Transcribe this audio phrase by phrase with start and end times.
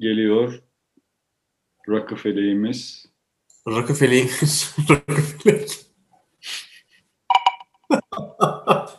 [0.00, 0.62] O zaman geliyor
[1.88, 3.06] Rockefeller'imiz.
[3.68, 4.22] Rockefeller.
[4.90, 5.66] Rockefeller.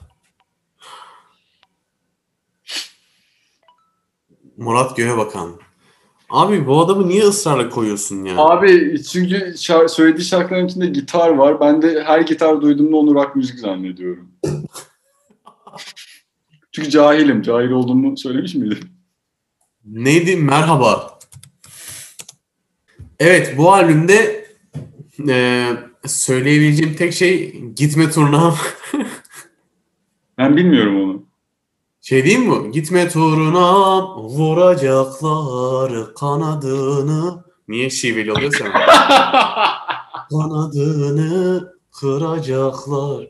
[4.57, 5.51] Murat Göğebakan.
[6.29, 8.37] Abi bu adamı niye ısrarla koyuyorsun ya?
[8.37, 11.59] Abi çünkü şar- söylediği şarkıların içinde gitar var.
[11.59, 14.31] Ben de her gitar duyduğumda onu rock müzik zannediyorum.
[16.71, 17.41] çünkü cahilim.
[17.41, 19.00] Cahil olduğumu söylemiş miydim?
[19.91, 20.35] Neydi?
[20.35, 21.19] Merhaba.
[23.19, 24.47] Evet bu albümde
[25.29, 25.67] e,
[26.05, 28.57] söyleyebileceğim tek şey gitme turnam.
[30.37, 31.25] Ben bilmiyorum onu.
[32.01, 32.71] Şey diyeyim mi?
[32.71, 37.43] Gitme turuna vuracaklar kanadını.
[37.67, 38.65] Niye şiveli oluyorsa?
[40.29, 43.27] kanadını kıracaklar.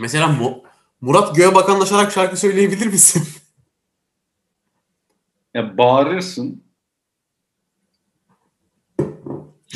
[0.00, 0.62] Mesela Mu-
[1.00, 3.22] Murat Göğebakanlaşarak şarkı söyleyebilir misin?
[5.56, 6.64] Ya bağırırsın.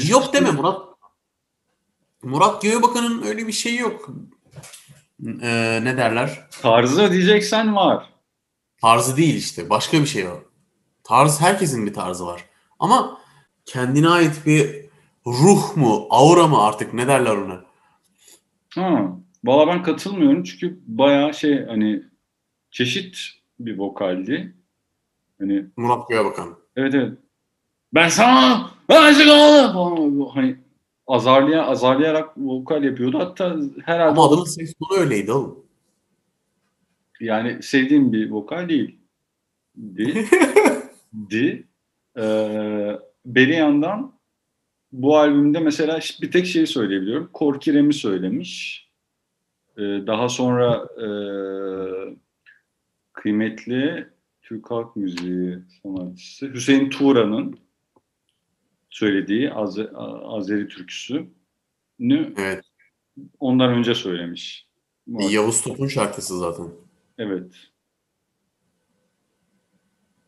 [0.08, 0.82] yok deme Murat.
[2.22, 4.10] Murat Göğebakan'ın öyle bir şeyi yok.
[5.42, 6.46] Ee, ne derler?
[6.62, 8.10] Tarzı diyeceksen var.
[8.80, 9.70] Tarzı değil işte.
[9.70, 10.42] Başka bir şey o.
[11.04, 12.44] Tarz herkesin bir tarzı var.
[12.78, 13.20] Ama
[13.64, 14.86] kendine ait bir
[15.26, 17.64] ruh mu, aura mı artık ne derler ona?
[18.74, 19.16] Ha.
[19.44, 22.02] Valla ben katılmıyorum çünkü bayağı şey hani
[22.70, 23.18] çeşit
[23.60, 24.59] bir vokaldi.
[25.40, 26.56] Hani Murat Göğebakan.
[26.76, 27.12] evet evet.
[27.94, 30.28] Ben sana aşık oldum falan.
[30.34, 30.56] Hani
[31.06, 33.18] azarlaya, azarlayarak vokal yapıyordu.
[33.18, 35.66] Hatta herhalde Ama adamın ses tonu öyleydi oğlum.
[37.20, 38.98] yani sevdiğim bir vokal değil.
[39.96, 40.24] Di.
[41.30, 41.66] Di.
[42.18, 44.12] Ee, beri yandan
[44.92, 47.30] bu albümde mesela bir tek şeyi söyleyebiliyorum.
[47.32, 48.86] Korkirem'i söylemiş.
[49.76, 51.06] Ee, daha sonra e,
[53.12, 54.08] kıymetli
[54.50, 57.58] Türk halk müziği sanatçısı Hüseyin Tuğra'nın
[58.90, 59.78] söylediği Az-
[60.24, 61.28] Azeri türküsünü
[62.36, 62.64] Evet.
[63.40, 64.66] ondan önce söylemiş.
[65.06, 66.66] Yavuz Top'un şarkısı zaten.
[67.18, 67.52] Evet.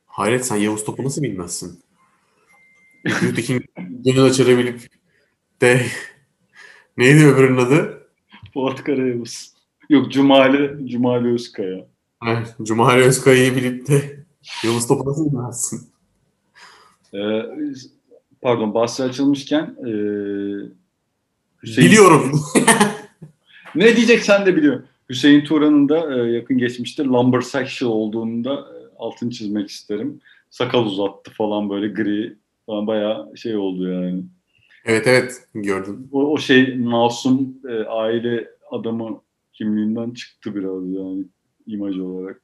[0.07, 1.81] Hayret sen Yavuz Top'u nasıl bilmezsin?
[3.21, 4.81] Gültekin gönül açarabilip
[5.61, 5.87] de
[6.97, 8.09] neydi öbürünün adı?
[8.55, 9.53] Fuat Karayavuz.
[9.89, 11.87] Yok Cumali, Cumali Özkaya.
[12.27, 14.12] Evet, Cumali Özkaya'yı bilip de
[14.65, 15.81] Yavuz Top'u nasıl bilmezsin?
[17.15, 17.43] Ee,
[18.43, 19.93] pardon bahsi açılmışken e,
[21.63, 22.41] Hüseyin, Biliyorum.
[23.75, 24.85] ne diyeceksen de biliyorum.
[25.09, 30.21] Hüseyin Turan'ın da e, yakın geçmişte lumbersexual olduğunu da e, altını çizmek isterim.
[30.51, 32.37] Sakal uzattı falan böyle gri
[32.67, 34.23] falan bayağı şey oldu yani.
[34.85, 36.09] evet evet gördüm.
[36.13, 39.21] O, o şey masum e, aile adamı
[39.53, 41.25] kimliğinden çıktı biraz yani
[41.67, 42.43] imaj olarak.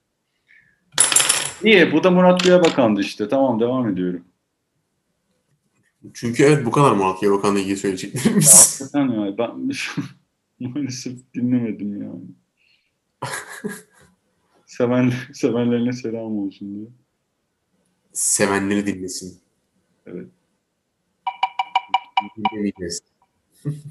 [1.65, 3.29] İyi bu da Murat Göğebakan'dı işte.
[3.29, 4.25] Tamam devam ediyorum.
[6.15, 8.81] Çünkü evet bu kadar Murat Göğebakan'la ilgili söyleyeceklerimiz.
[8.81, 9.71] Hakikaten ya ben
[10.69, 12.25] maalesef dinlemedim yani.
[14.67, 16.87] Seven, sevenlerine selam olsun diye.
[18.13, 19.41] Sevenleri dinlesin.
[20.07, 20.29] Evet.
[22.37, 23.01] Dinlemeyiz.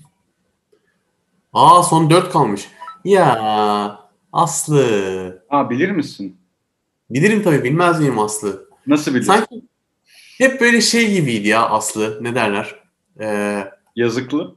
[1.54, 2.72] Aa son 4 kalmış.
[3.06, 5.46] Ya Aslı.
[5.50, 6.38] Ha bilir misin?
[7.10, 8.70] Bilirim tabii bilmez miyim Aslı?
[8.88, 9.24] Nasıl bilir?
[9.24, 9.62] Sanki
[10.38, 12.20] hep böyle şey gibiydi ya Aslı.
[12.22, 12.76] Ne derler?
[13.22, 13.64] Ee,
[13.96, 14.56] Yazıklı.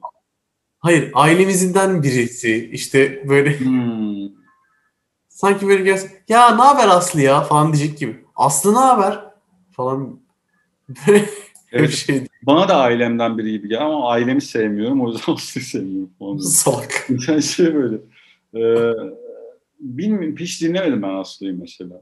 [0.79, 4.29] hayır ailemizden birisi işte böyle Hmm.
[5.29, 8.25] sanki böyle gels ya ne haber Aslı ya falan diyecek gibi.
[8.37, 9.19] Aslı ne haber
[9.73, 10.21] falan
[11.09, 11.25] böyle
[11.73, 15.01] Evet, şey bana da ailemden biri gibi geldi ama ailemi sevmiyorum.
[15.05, 16.37] O yüzden Aslı'yı sevmiyorum falan.
[16.37, 17.07] salak.
[17.43, 17.97] Şey böyle.
[18.55, 18.93] Ee,
[19.81, 22.01] bilmiyorum hiç dinlemedim ben Aslı'yı mesela.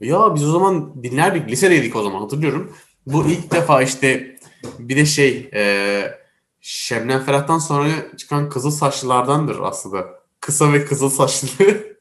[0.00, 1.50] Ya biz o zaman dinlerdik.
[1.50, 2.72] Lisedeydik o zaman hatırlıyorum.
[3.06, 4.38] Bu ilk defa işte
[4.78, 6.24] bir de şey e,
[6.60, 10.04] Şebnem Ferah'tan sonra çıkan kızıl saçlılardandır aslında.
[10.40, 11.66] Kısa ve kızıl saçlı.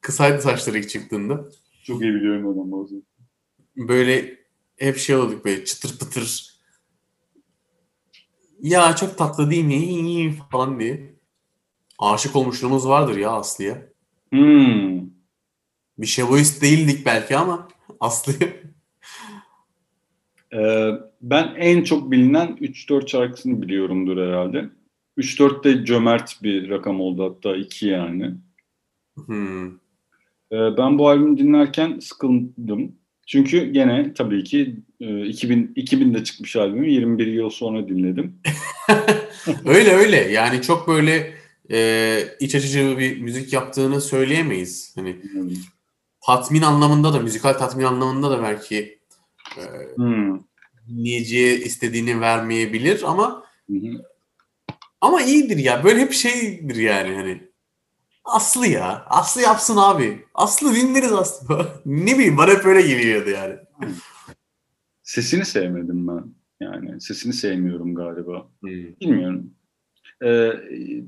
[0.00, 1.44] Kısaydı saçları ilk çıktığında.
[1.82, 3.02] Çok iyi biliyorum adam bazen.
[3.76, 4.38] Böyle
[4.76, 6.54] hep şey olduk böyle çıtır pıtır.
[8.60, 11.14] Ya çok tatlı değil mi falan diye.
[11.98, 13.88] Aşık olmuşluğumuz vardır ya Aslı'ya.
[14.30, 15.13] Hmm.
[15.98, 17.68] Bir şevoist değildik belki ama
[18.00, 18.48] Aslı'ya.
[20.54, 20.90] Ee,
[21.22, 24.70] ben en çok bilinen 3-4 şarkısını biliyorumdur herhalde.
[25.18, 28.34] 3-4 de cömert bir rakam oldu hatta 2 yani.
[29.26, 29.66] Hmm.
[30.52, 32.92] Ee, ben bu albümü dinlerken sıkıldım.
[33.26, 38.40] Çünkü gene tabii ki e, 2000 2000'de çıkmış albümü 21 yıl sonra dinledim.
[39.64, 41.34] öyle öyle yani çok böyle
[41.70, 44.92] e, iç açıcı bir müzik yaptığını söyleyemeyiz.
[44.96, 45.16] Hani
[46.26, 48.98] tatmin anlamında da, müzikal tatmin anlamında da belki
[49.56, 49.62] e,
[49.96, 50.38] Hmm.
[50.88, 53.76] dinleyiciye istediğini vermeyebilir ama hı.
[55.00, 55.84] ama iyidir ya.
[55.84, 57.42] Böyle hep şeydir yani hani.
[58.24, 59.04] Aslı ya.
[59.06, 60.24] Aslı yapsın abi.
[60.34, 61.68] Aslı dinleriz Aslı.
[61.86, 63.54] ne bileyim bana hep öyle geliyordu yani.
[65.02, 66.24] Sesini sevmedim ben.
[66.60, 68.48] Yani sesini sevmiyorum galiba.
[68.60, 68.70] Hmm.
[69.00, 69.50] Bilmiyorum.
[70.24, 70.52] Ee,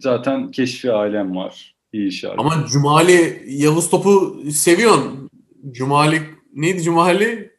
[0.00, 1.75] zaten Keşfi Alem var.
[1.92, 2.40] İyi şarkı.
[2.40, 5.30] Ama Cumali Yavuz Top'u seviyorsun.
[5.70, 6.22] Cumali
[6.54, 7.56] neydi Cumali?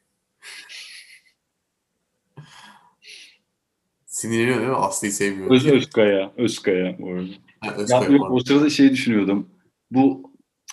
[4.05, 4.75] Sinirleniyor değil mi?
[4.75, 5.51] Aslı'yı sevmiyor.
[5.51, 6.31] Öz, Özkaya.
[6.37, 7.27] Özkaya bu arada.
[7.59, 8.35] Ha, Ya, Özkaya yok, pardon.
[8.35, 9.49] o sırada şey düşünüyordum.
[9.91, 10.31] Bu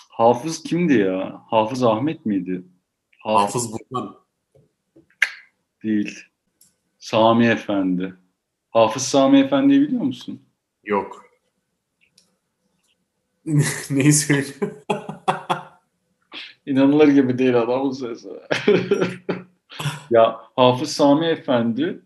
[0.09, 1.41] Hafız kimdi ya?
[1.49, 2.63] Hafız Ahmet miydi?
[3.19, 4.15] Hafız Burhan.
[5.83, 6.19] değil.
[6.99, 8.13] Sami Efendi.
[8.69, 10.41] Hafız Sami Efendi'yi biliyor musun?
[10.83, 11.24] Yok.
[13.89, 14.71] Neyi söylüyor?
[16.65, 18.29] İnanılır gibi değil adamın sesi.
[20.11, 22.01] ya Hafız Sami Efendi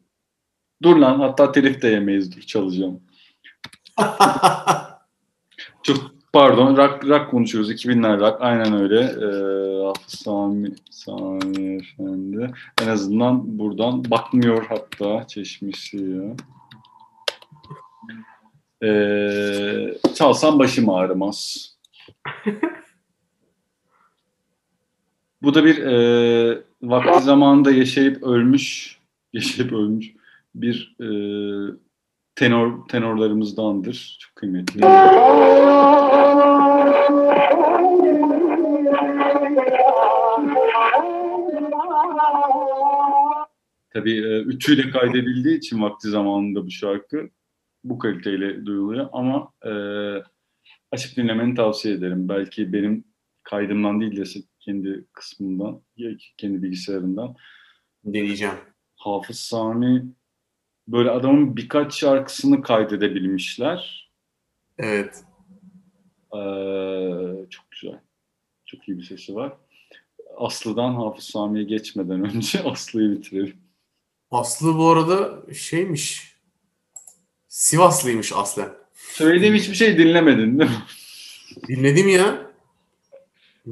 [0.84, 3.02] dur lan hatta telif de yemeyiz dur çalacağım.
[5.84, 5.98] Çok
[6.34, 9.00] pardon rock, rock konuşuyoruz 2000'ler rock aynen öyle.
[9.00, 12.52] Ee, Hafız Sami, Sami Efendi
[12.82, 16.36] en azından buradan bakmıyor hatta çeşmesi ya.
[18.84, 21.70] Ee, çalsam başım ağrımaz.
[25.42, 28.98] Bu da bir e, vakti zamanında yaşayıp ölmüş,
[29.34, 30.14] yaşayıp ölmüş
[30.56, 31.08] bir e,
[32.36, 34.18] tenor tenorlarımızdandır.
[34.20, 34.82] Çok kıymetli.
[43.94, 47.30] Tabii e, ütüyle kaydedildiği için vakti zamanında bu şarkı
[47.84, 49.72] bu kaliteyle duyuluyor ama e,
[50.92, 52.30] açıp dinlemeni tavsiye ederim.
[52.30, 53.04] Belki benim
[53.44, 54.24] kaydımdan değil de
[54.60, 57.36] kendi kısmından, ya kendi bilgisayarından.
[58.06, 58.56] Deneyeceğim.
[58.96, 60.06] Hafız Sami
[60.88, 64.12] böyle adamın birkaç şarkısını kaydedebilmişler.
[64.78, 65.24] Evet.
[66.36, 68.00] Ee, çok güzel.
[68.66, 69.58] Çok iyi bir sesi var.
[70.38, 73.58] Aslı'dan Hafız Sami'ye geçmeden önce Aslı'yı bitirelim.
[74.32, 76.29] Aslı bu arada şeymiş.
[77.50, 78.70] Sivaslıymış aslen.
[78.94, 80.84] Söylediğim hiçbir şey dinlemedin değil mi?
[81.68, 82.52] Dinledim ya.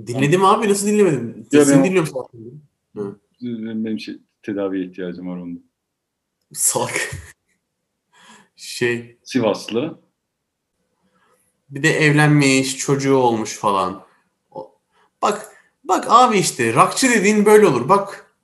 [0.08, 1.48] Dinledim abi nasıl dinlemedim?
[1.52, 3.86] Ya Sesini ben- dinliyorum zaten.
[3.86, 5.60] Benim şey, tedaviye ihtiyacım var onda.
[6.54, 7.12] Salak.
[8.56, 10.00] Şey Sivaslı.
[11.70, 14.04] bir de evlenmiş çocuğu olmuş falan.
[15.22, 15.48] Bak
[15.84, 17.90] bak abi işte rakçı dediğin böyle olur.
[17.90, 18.36] Bak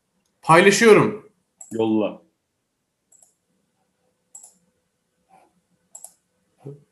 [0.42, 1.30] paylaşıyorum.
[1.72, 2.23] Yolla.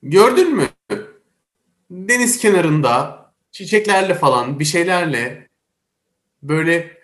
[0.03, 0.63] Gördün mü?
[1.91, 5.47] Deniz kenarında çiçeklerle falan bir şeylerle
[6.43, 6.97] böyle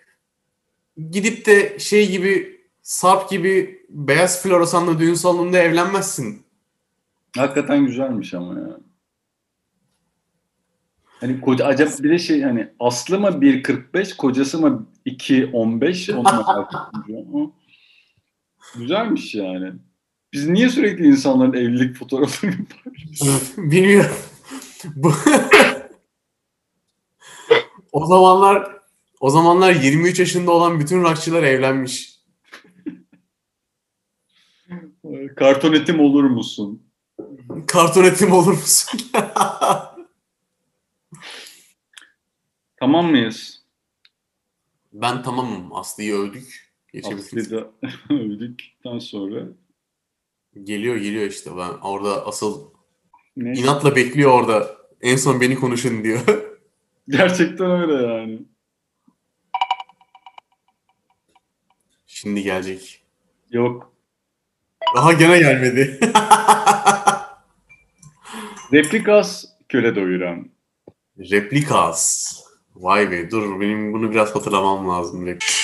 [1.10, 6.42] gidip de şey gibi Sarp gibi beyaz floresanlı düğün salonunda evlenmezsin.
[7.36, 8.80] Hakikaten güzelmiş ama ya.
[11.20, 16.72] Hani koca, acaba bir de şey hani Aslı mı 1.45 kocası mı 2.15 onu merak
[18.76, 19.72] Güzelmiş yani.
[20.32, 23.56] Biz niye sürekli insanların evlilik fotoğraflarını paylaşıyoruz?
[23.56, 24.16] Bilmiyorum.
[27.92, 28.78] O zamanlar
[29.20, 32.18] o zamanlar 23 yaşında olan bütün rockçılar evlenmiş.
[35.36, 36.82] Karton etim olur musun?
[37.66, 39.00] Karton etim olur musun?
[42.76, 43.58] Tamam mıyız?
[44.92, 45.76] ben tamamım.
[45.76, 46.72] Aslı'yı övdük.
[47.04, 47.70] Aslı'yı da
[48.10, 49.48] övdükten sonra
[50.64, 51.50] Geliyor geliyor işte.
[51.56, 52.70] Ben orada asıl
[53.36, 53.52] ne?
[53.52, 54.76] inatla bekliyor orada.
[55.00, 56.20] En son beni konuşun diyor.
[57.08, 58.38] Gerçekten öyle yani.
[62.06, 63.02] Şimdi gelecek.
[63.50, 63.92] Yok.
[64.96, 66.00] Aha gene gelmedi.
[68.72, 70.50] Replikas köle doyuran.
[71.18, 72.34] Replikas.
[72.74, 75.26] Vay be dur benim bunu biraz hatırlamam lazım.
[75.26, 75.57] Rep-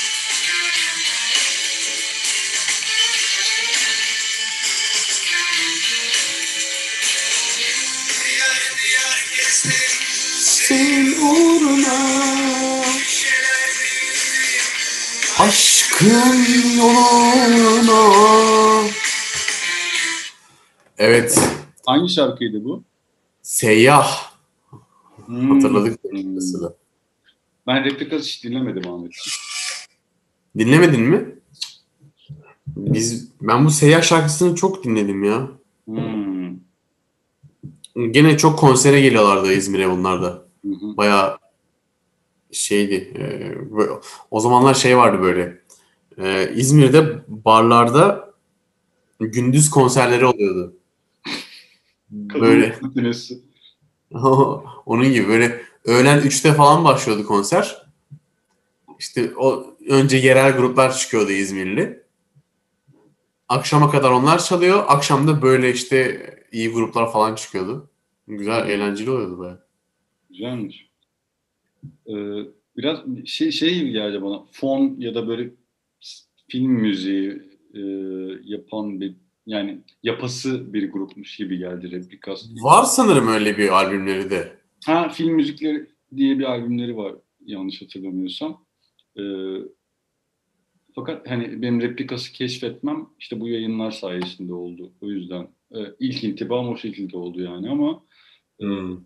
[15.95, 18.01] Aşkın yoluna
[20.99, 21.39] Evet.
[21.87, 22.83] Hangi şarkıydı bu?
[23.43, 24.33] Seyyah.
[25.27, 25.51] Hmm.
[25.51, 26.39] Hatırladık Hmm.
[27.67, 29.13] Ben Replikas hiç dinlemedim Ahmet.
[30.59, 31.35] Dinlemedin mi?
[32.67, 35.51] Biz ben bu Seyyah şarkısını çok dinledim ya.
[35.85, 36.57] Hmm.
[38.11, 40.29] Gene çok konsere geliyorlardı İzmir'e bunlar da.
[40.65, 40.97] Hı hı.
[40.97, 41.39] Bayağı
[42.53, 42.95] şeydi.
[42.95, 43.25] e,
[44.31, 45.64] o zamanlar şey vardı böyle.
[46.19, 48.31] E, İzmir'de barlarda
[49.21, 50.77] gündüz konserleri oluyordu.
[52.11, 52.79] Böyle
[54.87, 57.85] onun gibi böyle öğlen 3'te falan başlıyordu konser.
[58.99, 62.05] İşte o önce yerel gruplar çıkıyordu İzmirli.
[63.49, 64.85] Akşama kadar onlar çalıyor.
[64.87, 66.21] Akşam da böyle işte
[66.53, 67.91] iyi gruplar falan çıkıyordu.
[68.29, 69.59] Güzel, eğlenceli oluyordu baya.
[70.31, 70.89] Güzelmiş.
[72.07, 72.15] Ee,
[72.77, 74.43] biraz şey şey gibi geldi bana.
[74.53, 75.51] Fon ya da böyle
[76.55, 77.43] film müziği
[77.75, 77.81] e,
[78.45, 79.15] yapan bir
[79.47, 82.47] yani yapası bir grupmuş gibi geldi Replikas.
[82.63, 84.53] Var sanırım öyle bir albümleri de.
[84.87, 88.65] Ha film müzikleri diye bir albümleri var yanlış hatırlamıyorsam.
[89.19, 89.23] Ee,
[90.95, 94.93] fakat hani benim replikası keşfetmem işte bu yayınlar sayesinde oldu.
[95.01, 98.03] O yüzden e, ilk intibam o şekilde oldu yani ama
[98.61, 98.99] e, Hmm.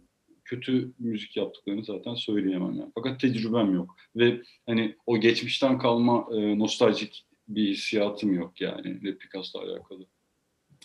[0.45, 2.93] kötü müzik yaptıklarını zaten söyleyemem yani.
[2.95, 9.61] Fakat tecrübem yok ve hani o geçmişten kalma e, nostaljik bir hissiyatım yok yani replikasla
[9.61, 10.07] alakalı.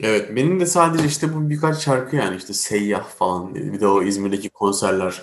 [0.01, 4.03] Evet benim de sadece işte bu birkaç şarkı yani işte Seyyah falan bir de o
[4.03, 5.21] İzmir'deki konserler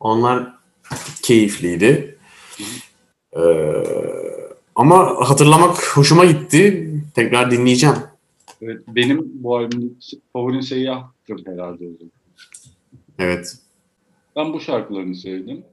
[0.00, 0.54] onlar
[1.22, 2.18] keyifliydi.
[3.36, 3.40] Ee,
[4.74, 6.88] ama hatırlamak hoşuma gitti.
[7.14, 7.96] Tekrar dinleyeceğim.
[8.62, 9.98] Evet, benim bu albümün
[10.32, 11.84] favorim Seyyah'tır herhalde.
[13.18, 13.56] Evet.
[14.36, 15.64] Ben bu şarkılarını sevdim.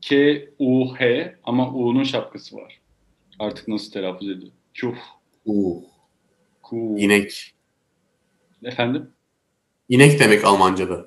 [0.01, 2.81] K-U-H ama U'nun şapkası var.
[3.39, 4.51] Artık nasıl telaffuz ediyor?
[4.81, 4.95] Kuh.
[5.45, 5.83] Uh,
[6.61, 6.99] Kuh.
[6.99, 7.55] inek.
[8.63, 9.11] Efendim?
[9.89, 11.05] İnek demek Almanca'da.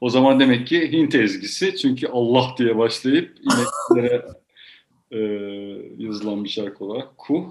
[0.00, 4.26] O zaman demek ki Hint ezgisi çünkü Allah diye başlayıp ineklere
[5.10, 5.18] e,
[5.98, 7.44] yazılan bir şarkı olarak Kuh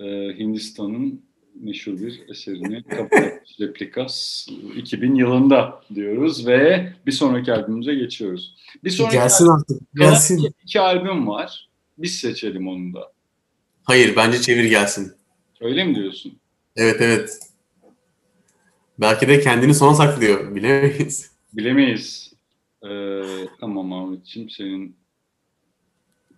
[0.00, 1.22] e, Hindistan'ın
[1.54, 2.84] meşhur bir eserini
[3.60, 8.56] Replikas 2000 yılında diyoruz ve bir sonraki albümümüze geçiyoruz.
[8.84, 9.94] Bir sonraki Gelsin artık.
[9.94, 10.38] Gelsin.
[10.38, 11.68] iki, iki albüm var.
[11.98, 13.12] Biz seçelim onu da.
[13.84, 15.12] Hayır bence çevir gelsin.
[15.60, 16.32] Öyle mi diyorsun?
[16.76, 17.38] Evet evet.
[18.98, 20.54] Belki de kendini sona saklıyor.
[20.54, 21.32] Bilemeyiz.
[21.52, 22.32] Bilemeyiz.
[22.84, 23.22] Ee,
[23.60, 24.96] tamam Ahmetciğim senin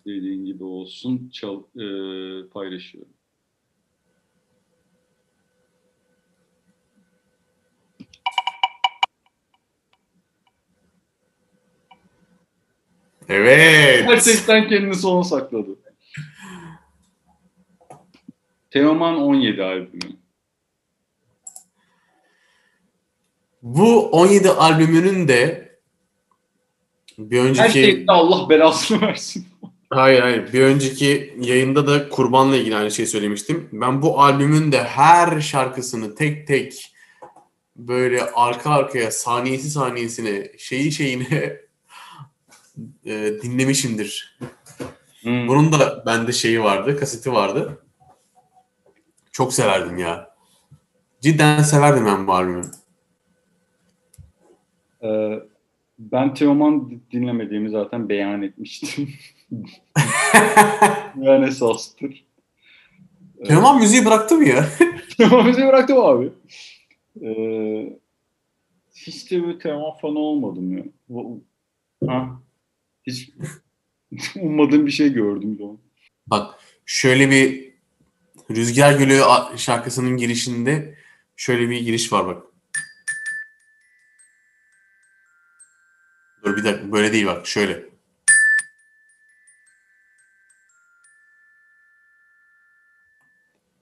[0.07, 1.31] dediğin gibi olsun.
[1.33, 1.87] Çal, e,
[2.49, 3.13] paylaşıyorum.
[13.33, 14.09] Evet.
[14.09, 15.71] Gerçekten kendini sona sakladı.
[18.71, 20.17] Teoman 17 albümü.
[23.63, 25.73] Bu 17 albümünün de
[27.19, 29.47] bir Her önceki şeyde Allah belasını versin.
[29.91, 33.69] hayır hayır bir önceki yayında da kurbanla ilgili aynı şey söylemiştim.
[33.73, 36.95] Ben bu albümün de her şarkısını tek tek
[37.77, 41.57] böyle arka arkaya saniyesi saniyesine şeyi şeyine
[43.05, 44.39] e, dinlemişimdir.
[45.23, 45.49] Hmm.
[45.49, 47.85] Bunun da bende şeyi vardı, kaseti vardı.
[49.33, 50.35] Çok severdim ya.
[51.21, 52.71] Cidden severdim ben bu albümü.
[55.03, 55.41] Ee,
[55.99, 59.09] ben Teoman dinlemediğimi zaten beyan etmiştim.
[61.21, 62.25] yani esastır.
[63.45, 64.65] Teoman müziği bıraktı mı ya?
[65.17, 66.33] Teoman müziği bıraktım abi.
[67.23, 67.99] Ee,
[68.95, 70.85] hiç de bir Teoman fanı olmadım ya.
[72.07, 72.41] Ha?
[73.07, 73.31] Hiç
[74.37, 75.79] ummadığım bir şey gördüm an.
[76.27, 76.55] Bak
[76.87, 77.73] şöyle bir
[78.51, 79.21] Rüzgar Gölü
[79.57, 80.99] şarkısının girişinde
[81.37, 82.43] şöyle bir giriş var bak.
[86.45, 87.93] Dur bir dakika böyle değil bak şöyle.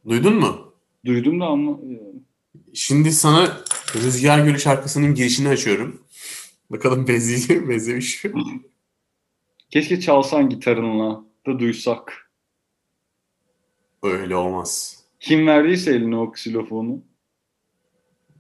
[0.09, 0.75] Duydun mu?
[1.05, 1.79] Duydum da ama
[2.75, 6.03] Şimdi sana Rüzgar Gölü şarkısının girişini açıyorum.
[6.71, 8.33] Bakalım benziyor, benzemiş mi?
[9.71, 12.31] keşke çalsan gitarınla da duysak.
[14.03, 15.05] Öyle olmaz.
[15.21, 17.03] Kim verdiyse eline o ksilofonu.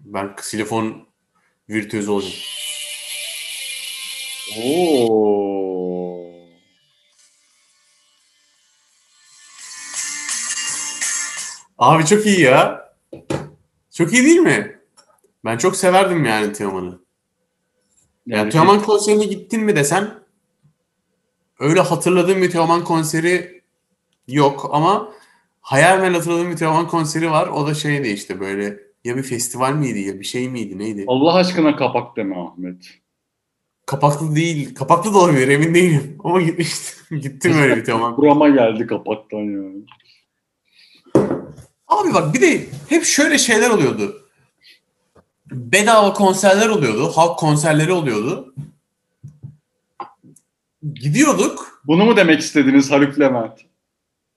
[0.01, 1.07] Ben ksilofon
[1.69, 2.35] virtüözü olacağım.
[4.65, 6.31] Oo.
[11.79, 12.91] Abi çok iyi ya.
[13.95, 14.81] Çok iyi değil mi?
[15.45, 17.01] Ben çok severdim yani Teoman'ı.
[18.27, 20.20] Yani Teoman konserine gittin mi desem
[21.61, 23.63] öyle hatırladığım bir Teoman konseri
[24.29, 25.13] yok ama
[25.61, 27.49] hayal hatırladığım bir Teoman konseri var.
[27.49, 31.05] O da şeydi işte böyle ya bir festival miydi ya bir şey miydi neydi?
[31.07, 32.85] Allah aşkına kapak deme Ahmet.
[33.87, 34.75] Kapaklı değil.
[34.75, 36.19] Kapaklı da olabilir emin değilim.
[36.25, 37.21] Ama gitmiştim.
[37.21, 38.17] Gittim öyle bir Teoman.
[38.17, 39.83] Burama geldi kapaktan yani.
[41.89, 44.17] Abi bak bir de hep şöyle şeyler oluyordu.
[45.51, 47.13] Bedava konserler oluyordu.
[47.15, 48.55] Halk konserleri oluyordu.
[50.83, 51.83] Gidiyorduk.
[51.85, 53.61] Bunu mu demek istediniz Haluk Levent?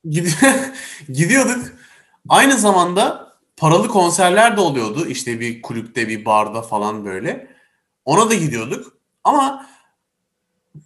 [1.09, 1.65] Gidiyorduk.
[2.29, 5.05] Aynı zamanda paralı konserler de oluyordu.
[5.07, 7.47] İşte bir kulüpte, bir barda falan böyle.
[8.05, 8.97] Ona da gidiyorduk.
[9.23, 9.65] Ama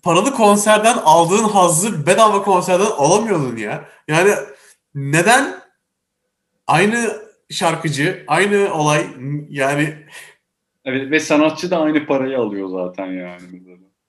[0.04, 3.86] paralı konserden aldığın hazzı bedava konserden alamıyordun ya.
[4.08, 4.32] Yani
[4.96, 5.62] neden
[6.68, 9.08] aynı şarkıcı, aynı olay
[9.50, 9.98] yani
[10.86, 13.42] Evet ve sanatçı da aynı parayı alıyor zaten yani.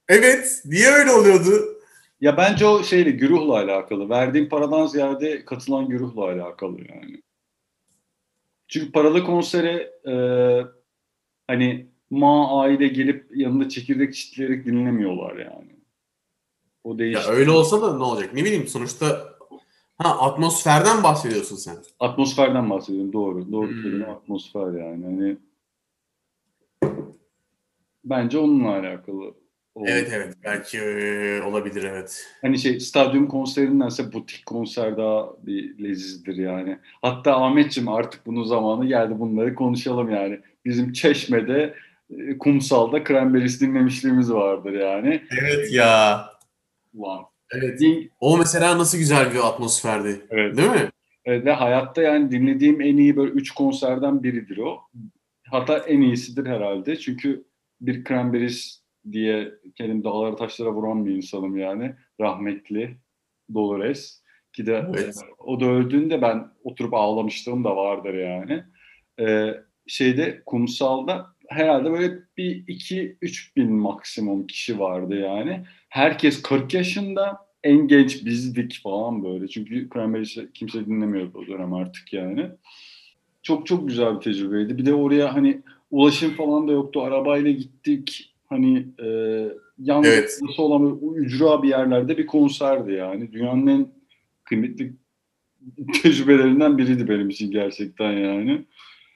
[0.09, 1.79] Evet, niye öyle oluyordu?
[2.21, 4.09] Ya bence o şeyle güruhla alakalı.
[4.09, 7.23] Verdiğin paradan ziyade katılan güruhla alakalı yani.
[8.69, 10.15] Çünkü paralı konsere e,
[11.47, 15.77] hani ma aile gelip yanında çekirdek çitleyerek dinlemiyorlar yani.
[16.85, 17.29] O değişti.
[17.29, 18.35] Ya öyle olsa da ne olacak?
[18.35, 19.07] Ne bileyim sonuçta
[19.99, 21.77] ha atmosferden bahsediyorsun sen.
[22.01, 23.53] Atmosferden bahsediyorum doğru.
[23.53, 23.83] Doğru hmm.
[23.83, 25.05] kelime atmosfer yani.
[25.05, 25.37] Hani
[28.05, 29.35] bence onunla alakalı.
[29.87, 32.27] Evet evet belki e, olabilir evet.
[32.43, 36.79] Hani şey stadyum konserindense butik konser daha bir lezizdir yani.
[37.03, 40.41] Hatta Ahmetciğim artık bunun zamanı geldi bunları konuşalım yani.
[40.65, 41.75] Bizim Çeşme'de
[42.11, 45.23] e, kumsalda Cranberries dinlemişliğimiz vardır yani.
[45.41, 46.25] Evet ya.
[46.95, 47.25] Ulan.
[47.51, 47.81] Evet.
[47.81, 48.11] Din...
[48.21, 50.21] O mesela nasıl güzel bir atmosferdi.
[50.31, 50.57] Evet.
[50.57, 50.91] Değil mi?
[51.25, 54.81] Evet ve hayatta yani dinlediğim en iyi böyle üç konserden biridir o.
[55.51, 56.97] Hatta en iyisidir herhalde.
[56.97, 57.45] Çünkü
[57.81, 58.81] bir Cranberries
[59.13, 61.95] diye kendim dağlara taşlara vuran bir insanım yani.
[62.21, 62.97] Rahmetli
[63.55, 64.23] Dolores.
[64.53, 65.17] Ki de evet.
[65.39, 68.65] o da öldüğünde ben oturup ağlamıştım da vardır yani.
[69.21, 69.55] Ee,
[69.87, 75.65] şeyde kumsalda herhalde böyle bir iki üç bin maksimum kişi vardı yani.
[75.89, 79.49] Herkes 40 yaşında en genç bizdik falan böyle.
[79.49, 82.51] Çünkü Cranberries kimse dinlemiyordu o dönem artık yani.
[83.43, 84.79] Çok çok güzel bir tecrübeydi.
[84.79, 87.03] Bir de oraya hani ulaşım falan da yoktu.
[87.03, 88.28] Arabayla gittik.
[88.49, 89.09] Hani e,
[89.79, 90.39] yan evet.
[90.59, 93.33] olan ücra bir yerlerde bir konserdi yani.
[93.33, 93.89] Dünyanın en
[94.45, 94.93] kıymetli
[96.03, 98.65] tecrübelerinden biriydi benim için gerçekten yani.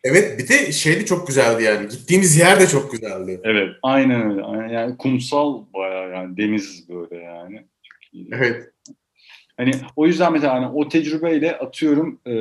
[0.04, 1.88] Evet bir de şey de çok güzeldi yani.
[1.88, 3.40] Gittiğimiz yer de çok güzeldi.
[3.44, 4.74] Evet aynen öyle.
[4.74, 7.66] Yani kumsal bayağı yani deniz böyle yani.
[8.32, 8.72] Evet.
[9.56, 12.34] Hani o yüzden mesela hani o tecrübeyle atıyorum e,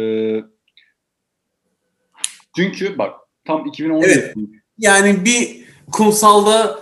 [2.55, 4.35] çünkü bak tam 2017 evet.
[4.77, 5.60] Yani bir
[5.91, 6.79] kumsalda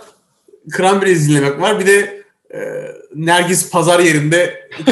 [0.76, 1.80] Cranberries dinlemek var.
[1.80, 2.60] Bir de e,
[3.14, 4.70] Nergis pazar yerinde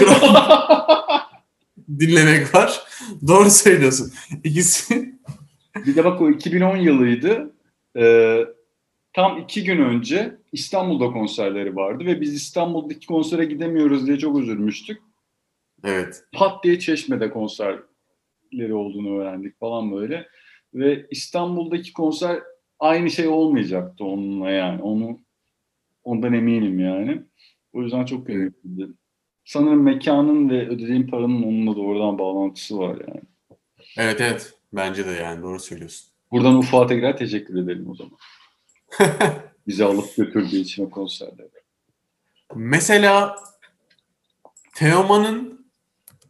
[1.99, 2.83] dinlemek var.
[3.29, 4.13] Doğru söylüyorsun.
[4.45, 5.15] İkisi.
[5.87, 7.51] Bir de bak o 2010 yılıydı.
[7.97, 8.45] Ee,
[9.13, 15.03] tam iki gün önce İstanbul'da konserleri vardı ve biz İstanbul'daki konsere gidemiyoruz diye çok üzülmüştük.
[15.85, 16.25] Evet.
[16.33, 20.27] Pat diye Çeşme'de konserleri olduğunu öğrendik falan böyle.
[20.75, 22.43] Ve İstanbul'daki konser
[22.81, 24.83] aynı şey olmayacaktı onunla yani.
[24.83, 25.19] Onu
[26.05, 27.23] ondan eminim yani.
[27.73, 28.89] O yüzden çok kıymetliydi.
[29.45, 33.21] Sanırım mekanın ve ödediğim paranın onunla doğrudan bağlantısı var yani.
[33.97, 34.55] Evet evet.
[34.73, 36.09] Bence de yani doğru söylüyorsun.
[36.33, 38.19] Buradan Ufuk'a tekrar teşekkür edelim o zaman.
[39.67, 41.49] Bizi alıp götürdüğü için o konserde.
[42.55, 43.37] Mesela
[44.75, 45.67] Teoman'ın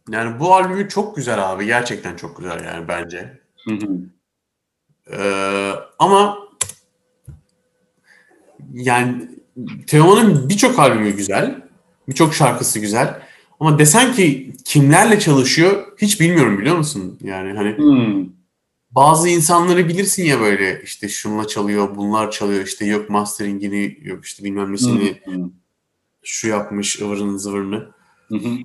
[0.09, 1.65] yani bu albümü çok güzel abi.
[1.65, 3.39] Gerçekten çok güzel yani bence.
[3.65, 3.99] Hı hı.
[5.17, 6.37] Ee, ama
[8.73, 9.29] yani
[9.87, 11.61] Teoman'ın birçok albümü güzel.
[12.07, 13.21] Birçok şarkısı güzel.
[13.59, 17.19] Ama desen ki kimlerle çalışıyor hiç bilmiyorum biliyor musun?
[17.23, 18.29] Yani hani hmm.
[18.91, 24.43] bazı insanları bilirsin ya böyle işte şunla çalıyor, bunlar çalıyor işte yok masteringini yok işte
[24.43, 25.51] bilmem nesini hmm.
[26.23, 27.91] şu yapmış ıvırını zıvırını.
[28.27, 28.57] Hmm.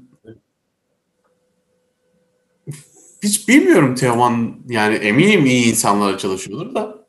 [3.24, 7.06] Hiç bilmiyorum Teoman yani eminim iyi insanlarla çalışıyordur da.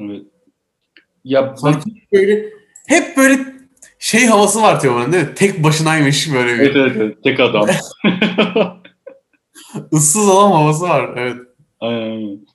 [0.00, 0.22] Evet.
[1.24, 2.44] Ya Sanki böyle
[2.86, 3.38] hep böyle
[3.98, 5.34] şey havası var Teoman'ın değil mi?
[5.34, 6.58] Tek başınaymış böyle bir.
[6.58, 7.24] Evet evet, evet.
[7.24, 7.66] tek adam.
[9.92, 11.36] Issız olan havası var evet.
[11.80, 12.46] Aynen.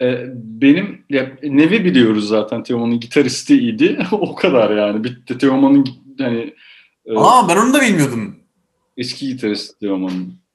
[0.00, 3.98] E, benim ya, Nevi biliyoruz zaten Teoman'ın gitaristiydi.
[4.12, 5.04] o kadar yani.
[5.04, 5.38] Bitti.
[5.38, 6.54] Teoman'ın hani
[7.06, 8.36] e, Aa ben onu da bilmiyordum.
[8.96, 10.45] Eski gitarist Teoman'ın.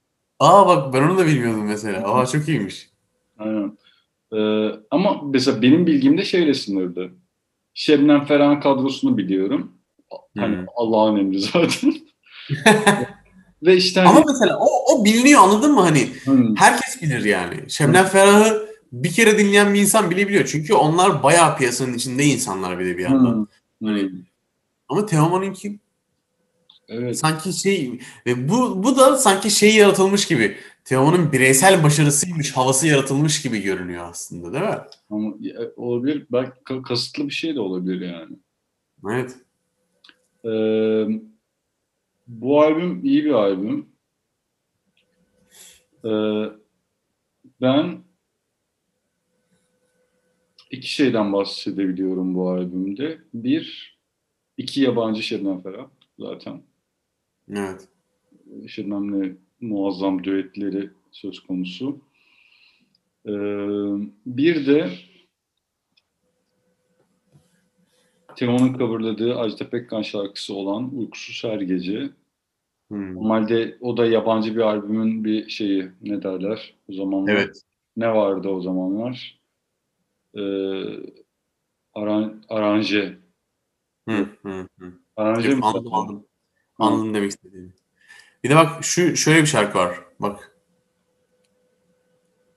[0.41, 2.13] Aa bak ben onu da bilmiyordum mesela.
[2.13, 2.89] Aa çok iyiymiş.
[3.39, 3.77] Aynen.
[4.33, 7.09] Ee, ama mesela benim bilgimde şeyle sınırlı.
[7.73, 9.71] Şebnem Ferah'ın kadrosunu biliyorum.
[10.37, 10.65] Hani hmm.
[10.75, 11.93] Allah'ın emri zaten.
[13.63, 14.09] Ve işte hani...
[14.09, 16.07] Ama mesela o, o biliniyor anladın mı hani?
[16.23, 16.55] Hmm.
[16.55, 17.55] Herkes bilir yani.
[17.67, 20.49] Şebnem Ferah'ı bir kere dinleyen bir insan bile biliyor.
[20.51, 23.47] Çünkü onlar bayağı piyasanın içinde insanlar bir de bir yandan.
[23.79, 23.87] Hmm.
[23.87, 24.11] Hani,
[24.89, 25.79] ama Teoman'ınki
[26.91, 27.17] Evet.
[27.17, 30.57] Sanki şey ve bu bu da sanki şey yaratılmış gibi.
[30.85, 34.79] Teoman'ın bireysel başarısıymış, havası yaratılmış gibi görünüyor aslında değil mi?
[35.09, 35.33] Ama
[35.75, 36.25] olabilir.
[36.31, 36.51] Belki
[36.83, 38.35] kasıtlı bir şey de olabilir yani.
[39.09, 39.35] Evet.
[40.45, 41.21] Ee,
[42.27, 43.89] bu albüm iyi bir albüm.
[46.05, 46.45] Ee,
[47.61, 48.03] ben
[50.71, 53.21] iki şeyden bahsedebiliyorum bu albümde.
[53.33, 53.97] Bir,
[54.57, 55.87] iki yabancı Şebnem Ferah
[56.19, 56.70] zaten.
[57.51, 57.87] Evet.
[58.67, 61.99] Şebnem'le muazzam düetleri söz konusu.
[63.25, 63.31] Ee,
[64.25, 64.89] bir de
[68.35, 72.09] Teoman'ın coverladığı Ajda Pekkan şarkısı olan Uykusuz Her Gece.
[72.87, 73.15] Hmm.
[73.15, 77.33] Normalde o da yabancı bir albümün bir şeyi ne derler o zamanlar.
[77.33, 77.61] Evet.
[77.97, 79.41] Ne vardı o zamanlar?
[80.37, 80.41] Ee,
[81.93, 83.17] aran, aranje.
[84.09, 84.93] Hı, hı, hı.
[85.15, 85.61] Aranje mi?
[85.63, 86.25] Anladım, anladım.
[86.81, 87.71] Anladım demek istediğini.
[88.43, 89.99] Bir de bak şu şöyle bir şarkı var.
[90.19, 90.51] Bak.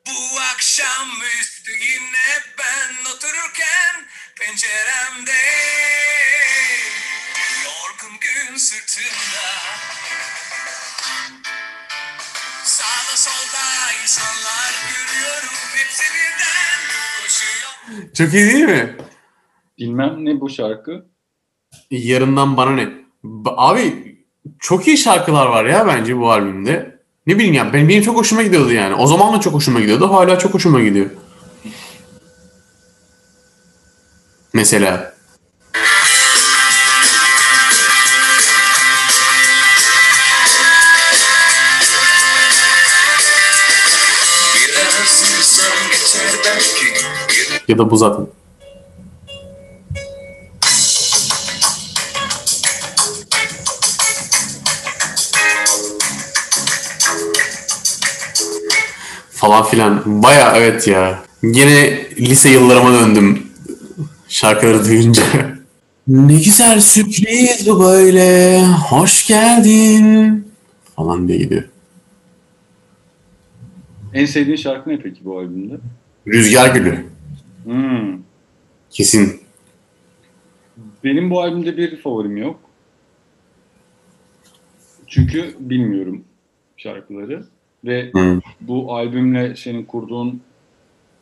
[0.06, 1.08] Bu akşam
[1.40, 4.06] üstü yine ben otururken
[4.40, 5.40] penceremde
[7.64, 9.48] yorgun gün sırtımda
[12.64, 16.80] sağda solda insanlar görüyorum hepsi birden
[17.22, 18.12] koşuyor.
[18.14, 18.96] Çok iyi değil mi?
[19.78, 21.06] Bilmem ne bu şarkı.
[21.90, 22.88] Yarından bana ne?
[23.46, 24.13] Abi
[24.64, 26.98] çok iyi şarkılar var ya bence bu albümde.
[27.26, 28.94] Ne bileyim ya benim, benim çok hoşuma gidiyordu yani.
[28.94, 30.12] O zaman da çok hoşuma gidiyordu.
[30.12, 31.10] Hala çok hoşuma gidiyor.
[34.52, 35.14] Mesela.
[47.68, 48.26] Ya da bu zaten.
[59.44, 60.22] Falan filan.
[60.22, 61.22] Baya evet ya.
[61.42, 63.42] Yine lise yıllarıma döndüm
[64.28, 65.22] şarkıları duyunca.
[66.08, 68.60] ne güzel sürpriz bu böyle.
[68.66, 70.48] Hoş geldin.
[70.96, 71.64] Falan diye gidiyor.
[74.14, 75.74] En sevdiğin şarkı ne peki bu albümde?
[76.26, 77.04] Rüzgar Gülü.
[77.64, 78.18] Hmm.
[78.90, 79.40] Kesin.
[81.04, 82.60] Benim bu albümde bir favorim yok.
[85.06, 86.24] Çünkü bilmiyorum
[86.76, 87.44] şarkıları.
[87.84, 88.40] Ve hmm.
[88.60, 90.40] bu albümle senin kurduğun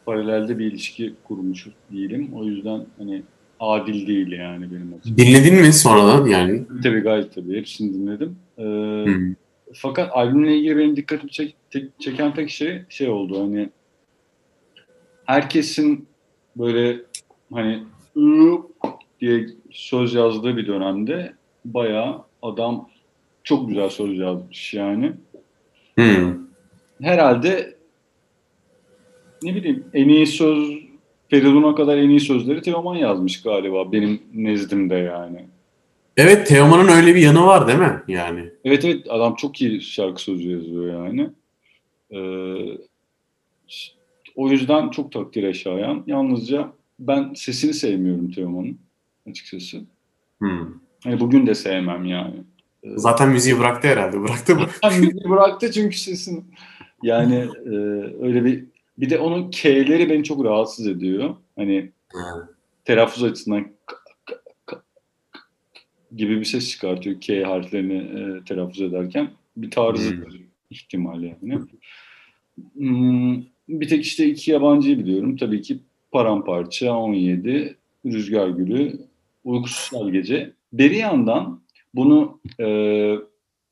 [0.07, 2.31] paralelde bir ilişki kurmuş değilim.
[2.35, 3.23] O yüzden hani
[3.61, 5.19] adil değil yani benim açımdan.
[5.19, 6.63] Dinledin mi sonradan yani?
[6.83, 7.57] Tabii gayet tabii.
[7.57, 8.37] Hepsini dinledim.
[8.59, 9.35] Ee.
[9.75, 13.69] Fakat albümle ilgili benim dikkatimi çek, tek, çeken tek şey şey oldu hani
[15.25, 16.07] herkesin
[16.57, 17.01] böyle
[17.53, 17.83] hani
[19.21, 21.33] diye söz yazdığı bir dönemde
[21.65, 22.89] bayağı adam
[23.45, 25.13] çok güzel söz yazmış yani.
[25.95, 26.43] Hmm
[27.03, 27.77] herhalde
[29.43, 30.83] ne bileyim en iyi söz
[31.31, 35.47] Feridun'a kadar en iyi sözleri Teoman yazmış galiba benim nezdimde yani.
[36.17, 38.51] Evet Teoman'ın öyle bir yanı var değil mi yani?
[38.65, 41.31] Evet evet adam çok iyi şarkı sözü yazıyor yani.
[42.11, 42.79] Ee,
[44.37, 46.05] o yüzden çok takdire şayan.
[46.07, 48.79] Yalnızca ben sesini sevmiyorum Teoman'ın
[49.31, 49.81] açıkçası.
[50.39, 50.69] Hmm.
[51.05, 52.35] Yani bugün de sevmem yani.
[52.85, 54.21] Zaten müziği bıraktı herhalde.
[54.23, 54.67] Bıraktı mı?
[55.01, 56.43] müziği bıraktı çünkü sesini
[57.03, 57.71] yani e,
[58.21, 58.65] öyle bir
[58.99, 61.35] bir de onun K'leri beni çok rahatsız ediyor.
[61.57, 61.91] Hani
[62.85, 63.67] telaffuz açısından
[66.17, 69.31] gibi bir ses çıkartıyor K harflerini e, telaffuz ederken.
[69.57, 70.23] Bir tarzı hmm.
[70.71, 71.59] ihtimal yani.
[72.75, 75.37] Hmm, bir tek işte iki yabancıyı biliyorum.
[75.37, 75.79] Tabii ki
[76.13, 79.01] Paramparça, 17, Rüzgar Gülü,
[79.45, 80.53] Uykusuz Gece.
[80.73, 81.63] Beri yandan
[81.95, 83.17] bunu e,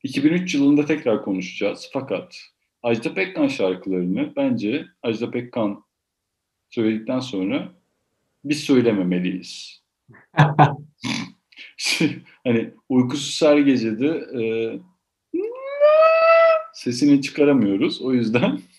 [0.02, 1.90] 2003 yılında tekrar konuşacağız.
[1.92, 2.36] Fakat
[2.82, 5.84] Ajda Pekkan şarkılarını bence Ajda Pekkan
[6.70, 7.72] söyledikten sonra
[8.44, 9.82] biz söylememeliyiz.
[12.44, 14.42] hani uykusuz her gecede e,
[16.74, 18.02] sesini çıkaramıyoruz.
[18.02, 18.60] O yüzden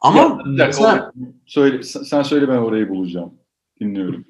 [0.00, 1.12] Ama Ya, mesela
[1.46, 3.34] söyle, sen söyle ben orayı bulacağım.
[3.80, 4.24] Dinliyorum.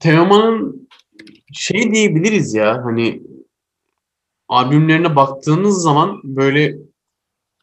[0.00, 0.88] Teoman'ın
[1.52, 3.22] şey diyebiliriz ya hani
[4.48, 6.76] albümlerine baktığınız zaman böyle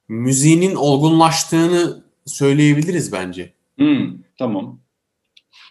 [0.07, 3.53] müziğinin olgunlaştığını söyleyebiliriz bence.
[3.77, 4.79] Hmm, tamam.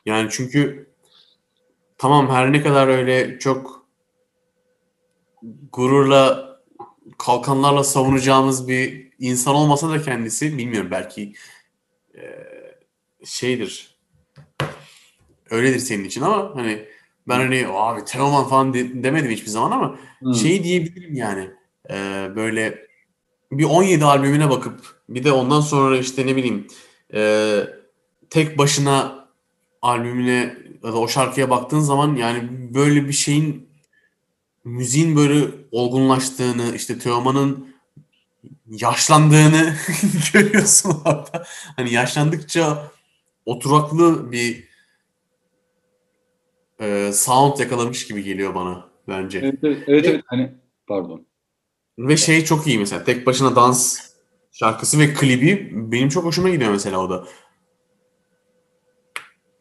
[0.06, 0.90] Yani çünkü
[1.98, 3.86] tamam her ne kadar öyle çok
[5.72, 6.54] gururla
[7.18, 11.32] kalkanlarla savunacağımız bir insan olmasa da kendisi bilmiyorum belki
[12.14, 12.22] e,
[13.24, 13.94] şeydir
[15.50, 16.84] öyledir senin için ama hani
[17.28, 20.34] ben hani abi Teoman falan de- demedim hiçbir zaman ama Hmm.
[20.34, 21.50] şey diyebilirim yani
[21.90, 21.94] e,
[22.36, 22.86] böyle
[23.58, 26.66] bir 17 albümüne bakıp bir de ondan sonra işte ne bileyim
[27.14, 27.60] e,
[28.30, 29.28] tek başına
[29.82, 33.68] albümüne ya da o şarkıya baktığın zaman yani böyle bir şeyin
[34.64, 37.74] müziğin böyle olgunlaştığını işte Teoman'ın
[38.70, 39.74] yaşlandığını
[40.32, 41.44] görüyorsun orada.
[41.76, 42.90] Hani yaşlandıkça
[43.46, 44.68] oturaklı bir
[46.80, 49.38] e, sound yakalamış gibi geliyor bana bence.
[49.38, 50.24] Evet, evet, evet, evet.
[50.26, 50.54] Hani,
[50.86, 51.26] pardon.
[51.98, 53.04] Ve şey çok iyi mesela.
[53.04, 53.98] Tek başına dans
[54.52, 57.26] şarkısı ve klibi benim çok hoşuma gidiyor mesela o da.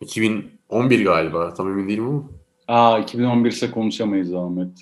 [0.01, 1.53] 2011 galiba.
[1.53, 2.29] Tam emin değilim ama.
[2.67, 4.79] Aa 2011 ise konuşamayız Ahmet.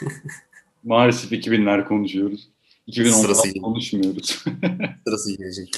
[0.84, 2.48] Maalesef 2000'ler konuşuyoruz.
[2.88, 3.62] 2010'lar Sırası gibi.
[3.62, 4.44] konuşmuyoruz.
[5.06, 5.68] Sırası gelecek.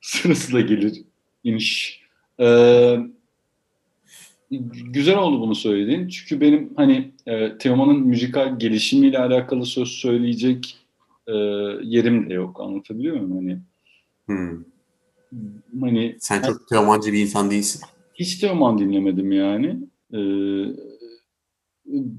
[0.00, 1.02] Sırası da gelir.
[1.44, 2.00] İniş.
[2.40, 2.98] Ee,
[4.90, 6.08] güzel oldu bunu söylediğin.
[6.08, 10.76] Çünkü benim hani e, Teoman'ın müzikal gelişimiyle alakalı söz söyleyecek
[11.26, 11.32] e,
[11.82, 12.60] yerim de yok.
[12.60, 13.36] Anlatabiliyor muyum?
[13.36, 13.58] Hani
[14.26, 14.64] Hmm.
[15.80, 17.82] hani Sen çok Teomancı bir insan değilsin.
[18.14, 19.76] hiç Teoman dinlemedim yani.
[20.14, 20.64] Ee,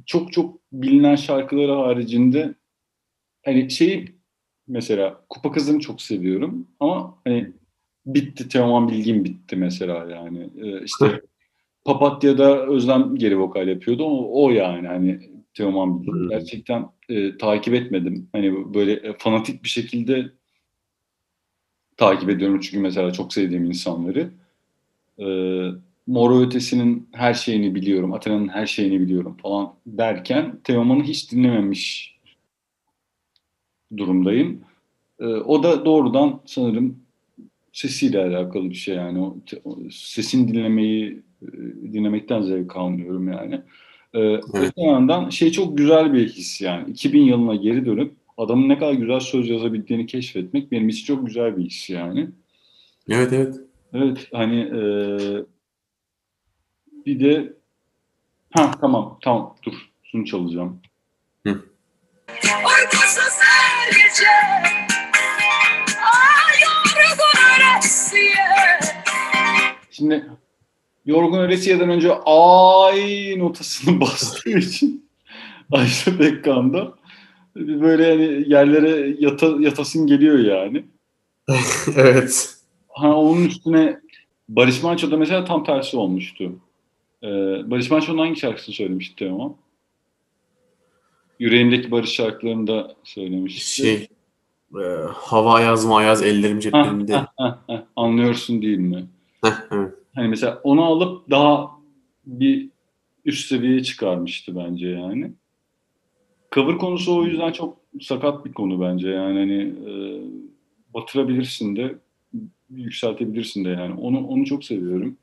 [0.06, 2.54] çok çok bilinen şarkıları haricinde
[3.46, 4.16] hani şeyi
[4.68, 7.52] mesela Kupa Kızı'nı çok seviyorum ama hani
[8.06, 10.50] bitti Teoman Bilgin bitti mesela yani.
[10.62, 11.22] Ee, işte
[11.86, 15.20] Papatya'da Özlem geri vokal yapıyordu o, o yani hani
[15.54, 16.14] Teoman Bilgin.
[16.14, 16.30] Hmm.
[16.30, 18.30] Gerçekten e, takip etmedim.
[18.32, 20.32] Hani böyle e, fanatik bir şekilde
[21.98, 24.32] takip ediyorum çünkü mesela çok sevdiğim insanları.
[25.20, 25.68] Ee,
[26.08, 32.16] Moro Ötesi'nin her şeyini biliyorum, Athena'nın her şeyini biliyorum falan derken Teoman'ı hiç dinlememiş
[33.98, 34.62] durumdayım.
[35.20, 37.00] Ee, o da doğrudan sanırım
[37.74, 39.20] sesiyle alakalı bir şey yani.
[39.20, 41.22] O, o sesin dinlemeyi e,
[41.94, 43.62] dinlemekten zevk almıyorum yani.
[44.14, 46.90] Ee, öte yandan şey çok güzel bir his yani.
[46.92, 51.58] 2000 yılına geri dönüp adamın ne kadar güzel söz yazabildiğini keşfetmek benim için çok güzel
[51.58, 52.30] bir his yani.
[53.10, 53.56] Evet evet.
[53.94, 54.82] Evet hani e,
[57.06, 57.54] bir de
[58.52, 59.74] ha tamam tamam dur
[60.04, 60.82] şunu çalacağım.
[67.82, 68.36] Ölesiye
[69.92, 70.26] Şimdi
[71.06, 75.10] Yorgun Öğretiyeden önce ay notasını bastığı için
[75.72, 76.94] Ayşe Pekkan'da
[77.56, 80.86] böyle hani yerlere yata, yatasın geliyor yani.
[81.96, 82.56] evet.
[82.90, 84.00] Ha onun üstüne
[84.50, 86.52] Barış Manço'da mesela tam tersi olmuştu.
[87.24, 87.28] Ee,
[87.72, 89.56] Barış Manço'nun hangi şarkısını söylemişti Teoman?
[91.40, 93.76] Yüreğimdeki Barış şarkılarını da söylemişti.
[93.76, 94.08] Şey
[94.76, 97.26] e, hava ayaz mı ayaz ellerim ceplerimde.
[97.96, 99.06] Anlıyorsun değil mi?
[99.72, 100.01] Evet.
[100.16, 101.72] Hani mesela onu alıp daha
[102.26, 102.70] bir
[103.26, 105.32] üst seviyeye çıkarmıştı bence yani.
[106.52, 109.94] Cover konusu o yüzden çok sakat bir konu bence yani hani e,
[110.94, 111.96] batırabilirsin de
[112.70, 115.18] yükseltebilirsin de yani onu onu çok seviyorum.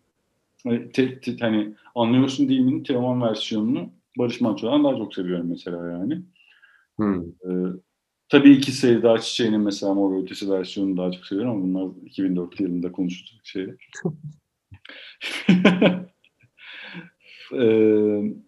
[0.65, 2.83] Hani, te, te- hani anlıyorsun değil mi?
[2.83, 6.23] Teoman versiyonunu Barış Manço'dan daha çok seviyorum mesela yani.
[6.97, 7.23] Hmm.
[7.23, 7.73] Ee,
[8.29, 12.93] tabii ki Sevda Çiçeği'nin mesela Mor Ötesi versiyonunu daha çok seviyorum ama bunlar 2004 yılında
[12.93, 13.75] konuşulacak şeyler.
[17.53, 18.39] Ee,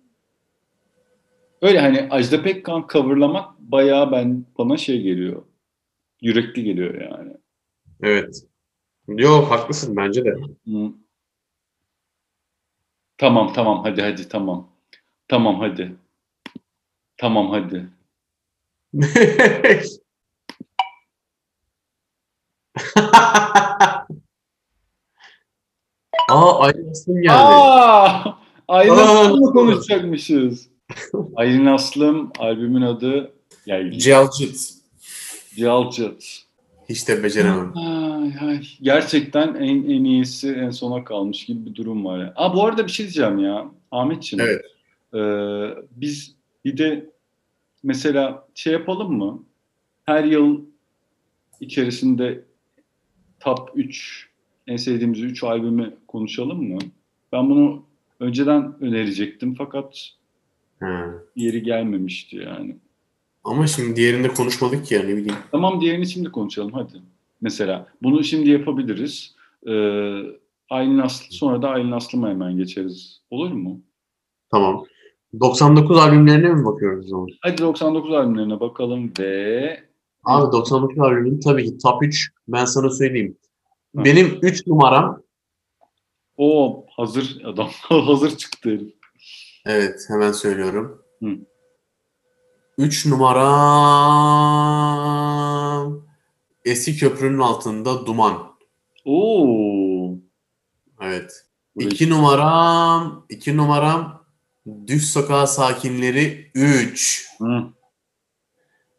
[1.63, 5.43] öyle hani Ajda Pekkan coverlamak bayağı ben bana şey geliyor.
[6.21, 7.33] Yürekli geliyor yani.
[8.03, 8.45] Evet.
[9.09, 10.31] Yok haklısın bence de.
[10.67, 10.93] Hı.
[13.19, 14.69] Tamam tamam hadi hadi tamam.
[15.29, 15.97] Tamam hadi.
[17.17, 17.87] Tamam hadi.
[26.31, 27.33] Aa Aylin Aslım geldi.
[27.33, 28.35] Aa!
[28.69, 30.69] Aylin Aslım'la konuşacakmışız.
[31.37, 33.33] Aylin Aslım albümün adı
[33.67, 34.71] yani Celcit.
[35.55, 36.25] Cihalcıt.
[36.89, 37.73] Hiç de beceremem.
[37.77, 38.63] Ay, ay.
[38.83, 42.19] Gerçekten en, en iyisi en sona kalmış gibi bir durum var.
[42.19, 42.33] Ya.
[42.37, 44.45] Aa, bu arada bir şey diyeceğim ya Ahmetciğim.
[44.47, 44.65] Evet.
[45.15, 47.11] Ee, biz bir de
[47.83, 49.43] mesela şey yapalım mı?
[50.07, 50.61] Her yıl
[51.61, 52.45] içerisinde
[53.41, 54.30] top 3
[54.71, 56.79] en sevdiğimiz 3 albümü konuşalım mı?
[57.33, 57.83] Ben bunu
[58.21, 60.11] önceden önerecektim fakat
[60.81, 61.11] Ha.
[61.37, 62.77] yeri gelmemişti yani.
[63.45, 65.35] Ama şimdi diğerinde konuşmadık ki ya ne bileyim.
[65.51, 67.03] Tamam diğerini şimdi konuşalım hadi.
[67.41, 69.35] Mesela bunu şimdi yapabiliriz.
[69.67, 70.23] Ee,
[70.71, 73.21] Aylin Aslı, sonra da Aylin Aslı'ma hemen geçeriz.
[73.31, 73.81] Olur mu?
[74.51, 74.85] Tamam.
[75.41, 77.29] 99 albümlerine mi bakıyoruz o zaman?
[77.41, 79.81] Hadi 99 albümlerine bakalım ve
[80.25, 83.37] Abi 99 albümün tabii ki top 3 ben sana söyleyeyim.
[83.95, 85.23] Benim 3 numaram
[86.37, 88.95] o hazır adam hazır çıktı herif.
[89.67, 91.03] evet hemen söylüyorum.
[91.23, 91.29] Hı.
[92.79, 93.07] 3
[94.71, 96.03] numaram
[96.65, 98.57] Eski Köprünün altında Duman.
[99.05, 100.15] Oo.
[101.01, 101.47] Evet.
[101.77, 104.25] Burayı- 2 numaram 2 numaram
[104.87, 107.29] Düz Sokağı Sakinleri 3.
[107.39, 107.63] Hı.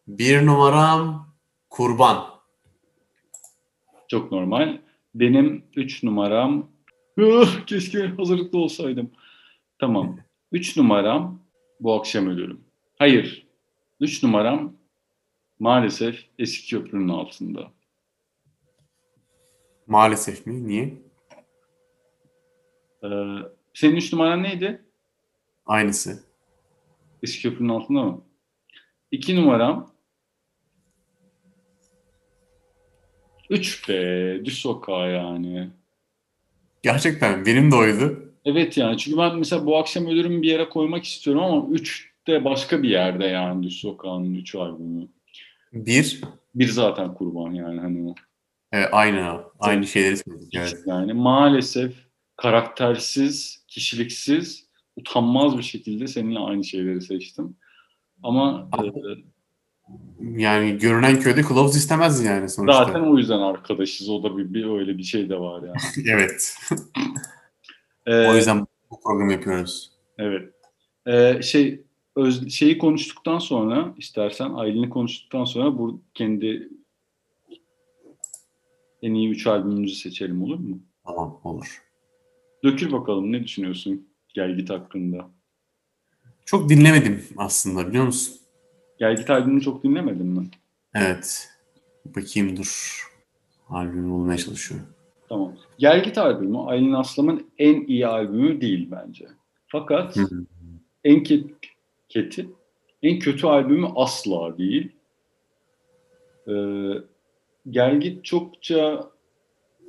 [0.08, 1.30] 1 numaram
[1.70, 2.26] Kurban.
[4.08, 4.81] Çok normal.
[5.16, 6.72] Benim 3 numaram
[7.22, 9.12] Ah, keşke hazırlıklı olsaydım.
[9.80, 10.20] Tamam.
[10.52, 11.42] 3 numaram
[11.80, 12.64] bu akşam ölürüm.
[12.98, 13.48] Hayır.
[14.00, 14.74] 3 numaram
[15.60, 17.72] maalesef eski köprünün altında.
[19.88, 20.68] Maalesef mi?
[20.68, 21.02] Niye?
[23.04, 23.08] Ee,
[23.74, 24.86] senin 3 numaran neydi?
[25.66, 26.24] Aynısı.
[27.24, 28.22] Eski köprünün altında mı?
[29.12, 29.91] 2 numaram
[33.52, 34.46] 3 be.
[34.46, 35.70] Düz sokağa yani.
[36.84, 38.34] Gerçekten benim de oydu.
[38.46, 42.46] Evet yani çünkü ben mesela bu akşam ölürüm bir yere koymak istiyorum ama 3 de
[42.46, 45.08] başka bir yerde yani Düz Sokağı'nın 3 albümü.
[45.74, 46.22] Bir,
[46.56, 48.16] Bir zaten kurban yani hani
[48.72, 50.56] e, aynı aynı şeyleri söyledik.
[50.56, 50.84] Evet.
[50.86, 51.94] Yani maalesef
[52.36, 57.56] karaktersiz, kişiliksiz, utanmaz bir şekilde seninle aynı şeyleri seçtim.
[58.24, 58.88] Ama e,
[60.38, 62.86] Yani görünen köyde kılavuz istemez yani sonuçta.
[62.86, 64.10] zaten o yüzden arkadaşız.
[64.10, 66.08] O da bir, bir öyle bir şey de var yani.
[66.10, 66.56] evet.
[68.06, 69.92] Ee, O yüzden bu programı yapıyoruz.
[70.18, 70.50] Evet.
[71.08, 71.84] Ee, şey
[72.16, 76.70] öz, şeyi konuştuktan sonra istersen Aylin'i konuştuktan sonra bu kendi
[79.02, 80.80] en iyi 3 albümümüzü seçelim olur mu?
[81.06, 81.84] Tamam olur.
[82.64, 85.30] Dökül bakalım ne düşünüyorsun Gel Git hakkında?
[86.46, 88.41] Çok dinlemedim aslında biliyor musun?
[89.02, 90.48] Gel Git albümünü çok dinlemedin mi?
[90.96, 91.50] Evet.
[92.06, 93.08] Bakayım dur.
[93.70, 94.88] Albümü bulmaya çalışıyorum.
[95.30, 95.54] Tamam.
[95.78, 99.28] Gel Git albümü Aylin Aslam'ın en iyi albümü değil bence.
[99.68, 100.46] Fakat Hı hı.
[101.04, 101.24] en
[102.10, 102.50] keti,
[103.04, 104.92] en kötü albümü asla değil.
[106.48, 106.54] Ee,
[107.70, 109.10] Gel Git çokça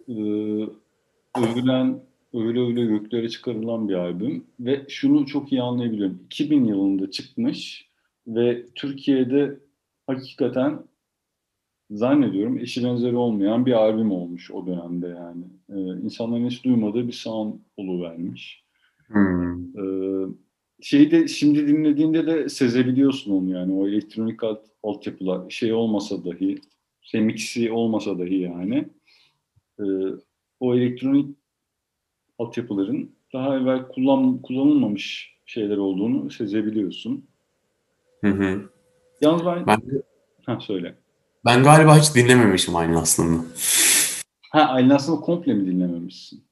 [0.09, 0.14] e,
[1.38, 2.01] övülen,
[2.35, 6.22] övüle övüle göklere çıkarılan bir albüm ve şunu çok iyi anlayabiliyorum.
[6.27, 7.91] 2000 yılında çıkmış
[8.26, 9.61] ve Türkiye'de
[10.06, 10.82] hakikaten
[11.90, 15.44] zannediyorum eşi benzeri olmayan bir albüm olmuş o dönemde yani.
[15.68, 18.64] Ee, insanların hiç duymadığı bir sound vermiş.
[19.06, 19.76] Hmm.
[19.78, 20.26] Ee,
[20.80, 26.58] şeyi de şimdi dinlediğinde de sezebiliyorsun onu yani o elektronik alt, altyapılar şey olmasa dahi
[27.00, 28.88] şey mixi olmasa dahi yani
[29.80, 29.85] Ee,
[30.61, 31.37] o elektronik
[32.38, 37.32] altyapıların daha evvel kullan, kullanılmamış şeyler olduğunu sezebiliyorsun.
[38.24, 38.61] Hı hı.
[39.20, 39.66] Yalnız ben...
[39.66, 39.80] Ben,
[40.46, 40.94] Ha söyle.
[41.44, 43.42] ben galiba hiç dinlememişim aynı aslında.
[44.50, 46.44] Ha Aylin aslında komple mi dinlememişsin?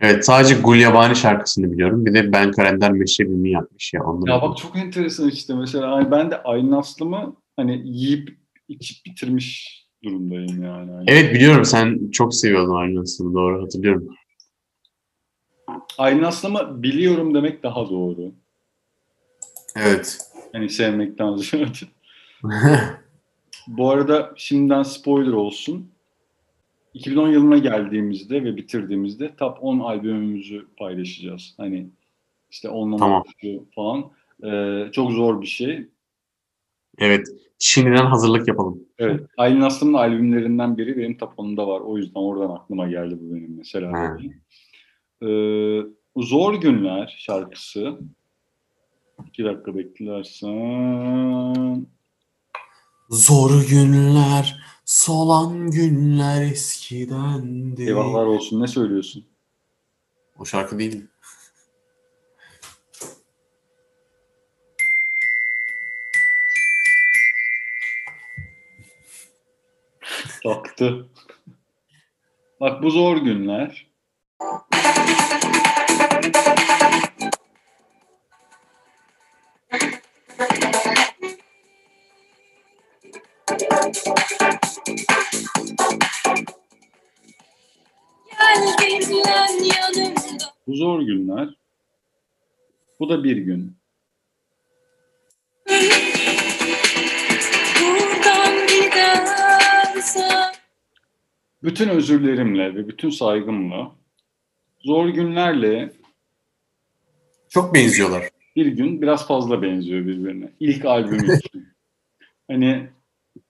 [0.00, 2.06] Evet sadece Gulyabani şarkısını biliyorum.
[2.06, 4.04] Bir de Ben Kalender Meşrebimi yapmış ya.
[4.04, 9.06] Onları Ya bak çok enteresan işte mesela hani ben de Aylin Aslım'ı hani yiyip içip
[9.06, 10.90] bitirmiş durumdayım yani.
[10.92, 14.08] Hani Evet biliyorum sen çok seviyordun aynı aslında doğru hatırlıyorum.
[15.98, 18.32] Aylin Aslım'ı biliyorum demek daha doğru.
[19.76, 20.18] Evet.
[20.52, 21.72] Hani sevmekten ziyade.
[23.66, 25.90] Bu arada şimdiden spoiler olsun.
[26.94, 31.54] 2010 yılına geldiğimizde ve bitirdiğimizde top 10 albümümüzü paylaşacağız.
[31.56, 31.86] Hani
[32.50, 33.24] işte onlama Tamam.
[33.74, 34.10] falan.
[34.44, 35.86] Ee, çok zor bir şey.
[36.98, 37.26] evet.
[37.58, 38.80] Şimdiden hazırlık yapalım.
[38.98, 39.20] Evet.
[39.36, 41.80] Aylin Aslım'ın albümlerinden biri benim top 10'umda var.
[41.80, 44.18] O yüzden oradan aklıma geldi bu benim mesela.
[45.22, 45.82] Ee,
[46.16, 47.98] Zor Günler şarkısı.
[49.32, 50.56] İki dakika beklersen.
[53.10, 57.82] Zor günler, solan günler eskidendi.
[57.82, 58.60] Eyvahlar olsun.
[58.62, 59.26] Ne söylüyorsun?
[60.38, 61.08] O şarkı değil mi?
[70.42, 71.08] Taktı.
[72.60, 73.91] Bak bu zor günler.
[93.12, 93.76] Da bir gün.
[101.62, 103.92] Bütün özürlerimle ve bütün saygımla
[104.80, 105.92] zor günlerle
[107.48, 108.28] Çok benziyorlar.
[108.56, 110.48] bir gün biraz fazla benziyor birbirine.
[110.60, 111.68] İlk albüm için.
[112.50, 112.86] hani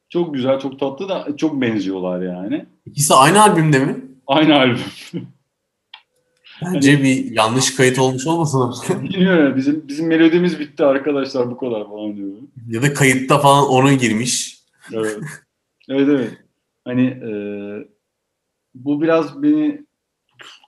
[0.08, 2.66] çok güzel, çok tatlı da çok benziyorlar yani.
[2.86, 3.96] İkisi aynı albümde mi?
[4.26, 4.80] Aynı albüm.
[6.64, 8.74] Bence bir yanlış kayıt olmuş olmasın?
[9.02, 12.30] Bilmiyorum bizim bizim melodimiz bitti arkadaşlar bu kadar falan diyor.
[12.68, 14.58] ya da kayıtta falan onun girmiş.
[14.92, 15.18] Evet.
[15.88, 16.30] evet evet.
[16.84, 17.32] Hani e,
[18.74, 19.84] bu biraz beni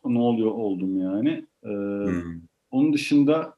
[0.05, 1.31] ne oluyor oldum yani.
[1.65, 2.23] E, Hmm.
[2.71, 3.55] Onun dışında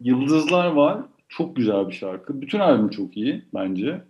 [0.00, 0.98] Yıldızlar var.
[1.28, 2.40] Çok güzel bir şarkı.
[2.40, 4.02] Bütün albüm çok iyi bence.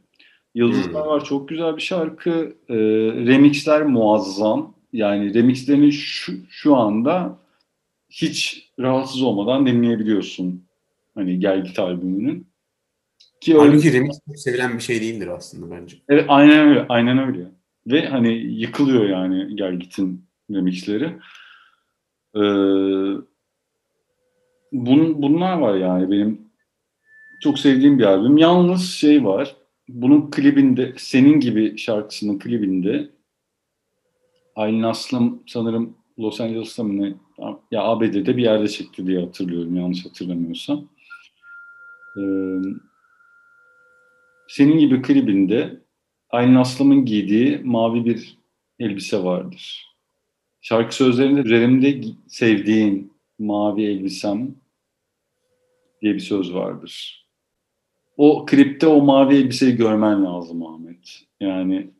[0.54, 1.10] Yıldızlar Hmm.
[1.10, 1.24] var.
[1.24, 2.56] Çok güzel bir şarkı.
[2.68, 2.74] E,
[3.26, 4.73] remixler muazzam.
[4.94, 7.38] Yani remixlerini şu, şu anda
[8.10, 10.64] hiç rahatsız olmadan dinleyebiliyorsun.
[11.14, 12.46] Hani Gel Git albümünün.
[13.40, 15.96] Ki öyle- Halbuki remix çok sevilen bir şey değildir aslında bence.
[16.08, 16.86] Evet aynen öyle.
[16.88, 17.50] Aynen öyle.
[17.86, 21.04] Ve hani yıkılıyor yani Gel Git'in remixleri.
[22.34, 22.40] Ee,
[24.72, 26.40] bun, bunlar var yani benim
[27.40, 28.36] çok sevdiğim bir albüm.
[28.36, 29.56] Yalnız şey var.
[29.88, 33.08] Bunun klibinde, senin gibi şarkısının klibinde
[34.56, 37.14] Aylin Aslım sanırım Los Angeles'ta mı ne?
[37.70, 40.88] Ya ABD'de bir yerde çekti diye hatırlıyorum yanlış hatırlamıyorsam.
[42.16, 42.22] Ee,
[44.48, 45.80] senin gibi klibinde
[46.30, 48.38] Aylin Aslım'ın giydiği mavi bir
[48.78, 49.94] elbise vardır.
[50.60, 54.54] Şarkı sözlerinde üzerimde sevdiğin mavi elbisem
[56.02, 57.24] diye bir söz vardır.
[58.16, 61.20] O klipte o mavi elbiseyi görmen lazım Ahmet.
[61.40, 61.90] Yani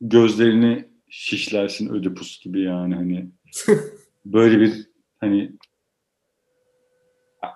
[0.00, 3.26] gözlerini şişlersin ödipus gibi yani hani
[4.24, 4.86] böyle bir
[5.18, 5.52] hani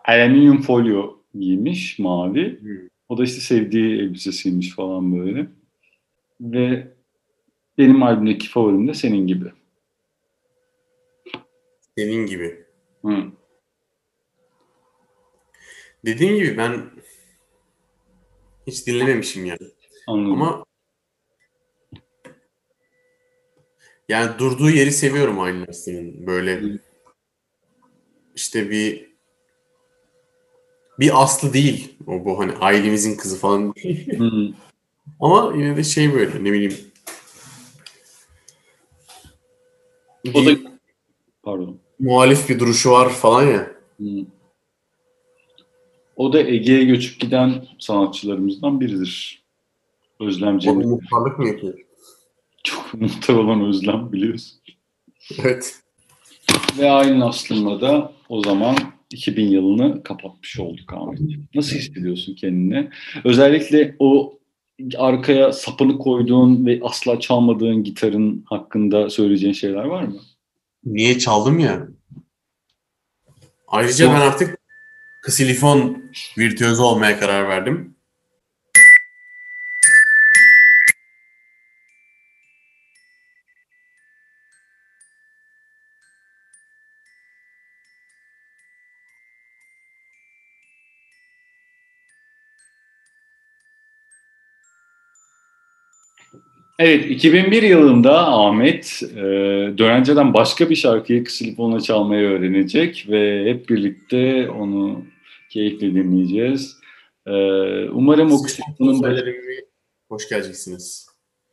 [0.05, 2.61] alüminyum folyo giymiş mavi.
[2.61, 2.89] Hmm.
[3.09, 5.47] O da işte sevdiği elbisesiymiş falan böyle.
[6.41, 6.95] Ve
[7.79, 9.53] benim albümdeki favorim de senin gibi.
[11.99, 12.65] Senin gibi.
[13.05, 13.33] Hı.
[16.05, 16.91] Dediğim gibi ben
[18.67, 19.59] hiç dinlememişim yani.
[20.07, 20.33] Anladım.
[20.33, 20.65] Ama
[24.11, 26.27] yani durduğu yeri seviyorum Aslı'nın.
[26.27, 26.63] Böyle
[28.35, 29.11] işte bir
[30.99, 33.75] bir Aslı değil o bu hani ailemizin kızı falan.
[35.21, 36.77] Ama yine de şey böyle ne bileyim.
[40.35, 40.51] O da
[41.43, 41.79] pardon.
[41.99, 43.71] muhalif bir duruşu var falan ya.
[44.01, 44.07] Hı.
[46.17, 49.43] O da Ege'ye göçüp giden sanatçılarımızdan biridir.
[50.21, 50.87] Özlem O Cemil.
[50.87, 51.90] muhtarlık mı yapıyor?
[52.65, 54.61] Çok muhtar olan Özlem biliyorsun.
[55.39, 55.75] Evet.
[56.79, 58.77] Ve Aylin Aslı'nla da o zaman
[59.11, 61.21] 2000 yılını kapatmış olduk Ahmet.
[61.55, 62.91] Nasıl hissediyorsun kendini?
[63.25, 64.39] Özellikle o
[64.97, 70.21] arkaya sapını koyduğun ve asla çalmadığın gitarın hakkında söyleyeceğin şeyler var mı?
[70.85, 71.89] Niye çaldım ya?
[73.69, 74.59] Ayrıca ben artık
[75.23, 76.03] ksilifon
[76.39, 77.95] virtüözü olmaya karar verdim.
[96.83, 99.23] Evet, 2001 yılında Ahmet e,
[99.79, 105.05] Dörence'den başka bir şarkıyı kısilifonla çalmayı öğrenecek ve hep birlikte onu
[105.51, 106.77] keyifle dinleyeceğiz.
[107.27, 107.33] E,
[107.89, 108.93] umarım o kısilifonun...
[108.93, 109.55] konserlerime
[110.09, 111.07] hoş geleceksiniz.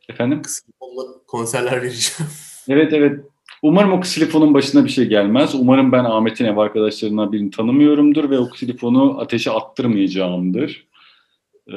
[0.08, 0.42] Efendim?
[0.42, 2.30] Kısilifonla konserler vereceğim.
[2.68, 3.20] Evet evet.
[3.62, 5.54] Umarım o ksilifonun başına bir şey gelmez.
[5.54, 10.88] Umarım ben Ahmet'in ev arkadaşlarından birini tanımıyorumdur ve o ksilifonu ateşe attırmayacağımdır.
[11.68, 11.76] Ee,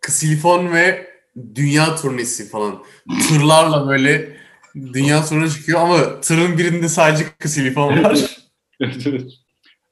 [0.00, 1.15] Ksilifon ve
[1.54, 2.82] dünya turnesi falan.
[3.28, 4.36] Tırlarla böyle
[4.74, 8.38] dünya turuna çıkıyor ama tırın birinde sadece ksilifon var.
[8.80, 9.32] evet, evet.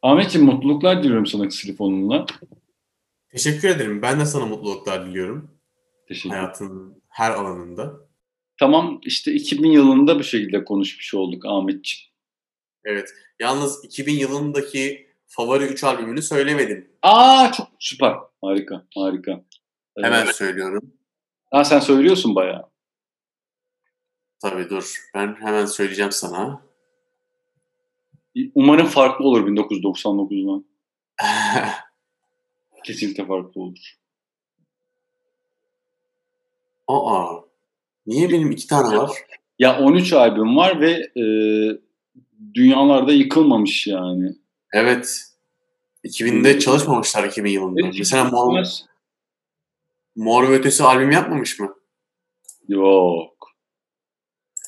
[0.02, 2.26] Ahmetciğim mutluluklar diliyorum sana ksilifonunla.
[3.28, 4.02] Teşekkür ederim.
[4.02, 5.50] Ben de sana mutluluklar diliyorum.
[6.08, 6.30] Teşekkür.
[6.30, 7.92] Hayatın her alanında.
[8.60, 12.04] Tamam işte 2000 yılında bu şekilde konuşmuş olduk Ahmetciğim.
[12.84, 13.08] Evet.
[13.40, 16.88] Yalnız 2000 yılındaki favori 3 albümünü söylemedin.
[17.02, 18.14] Aa çok süper.
[18.40, 19.44] Harika harika.
[20.02, 20.94] Hemen söylüyorum.
[21.54, 22.62] Ha, sen söylüyorsun bayağı.
[24.38, 25.10] Tabii dur.
[25.14, 26.62] Ben hemen söyleyeceğim sana.
[28.54, 30.64] Umarım farklı olur 1999'dan.
[32.84, 33.94] Kesinlikle farklı olur.
[36.88, 37.34] Aa.
[38.06, 39.10] Niye benim iki tane var?
[39.58, 40.90] Ya 13 albüm var ve
[41.20, 41.24] e,
[42.54, 44.36] dünyalarda yıkılmamış yani.
[44.72, 45.22] Evet.
[46.04, 47.80] 2000'de çalışmamışlar 2000 yılında.
[47.84, 48.64] Evet, Mesela Mor.
[50.16, 51.74] Mor ve Ötesi albüm yapmamış mı?
[52.68, 53.34] Yok.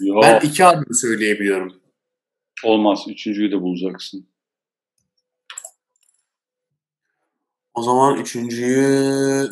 [0.01, 0.23] Yok.
[0.23, 1.81] Ben iki albüm söyleyebiliyorum.
[2.65, 3.05] Olmaz.
[3.09, 4.29] Üçüncüyü de bulacaksın.
[7.75, 9.49] O zaman üçüncüyü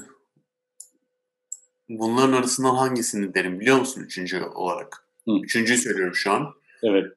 [1.89, 5.09] bunların arasından hangisini derim biliyor musun üçüncü olarak?
[5.25, 5.33] Hı.
[5.43, 6.55] Üçüncüyü söylüyorum şu an.
[6.83, 7.13] Evet.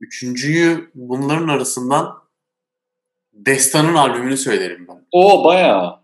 [0.00, 2.28] Üçüncüyü bunların arasından
[3.32, 5.06] Destan'ın albümünü söylerim ben.
[5.12, 6.00] O bayağı.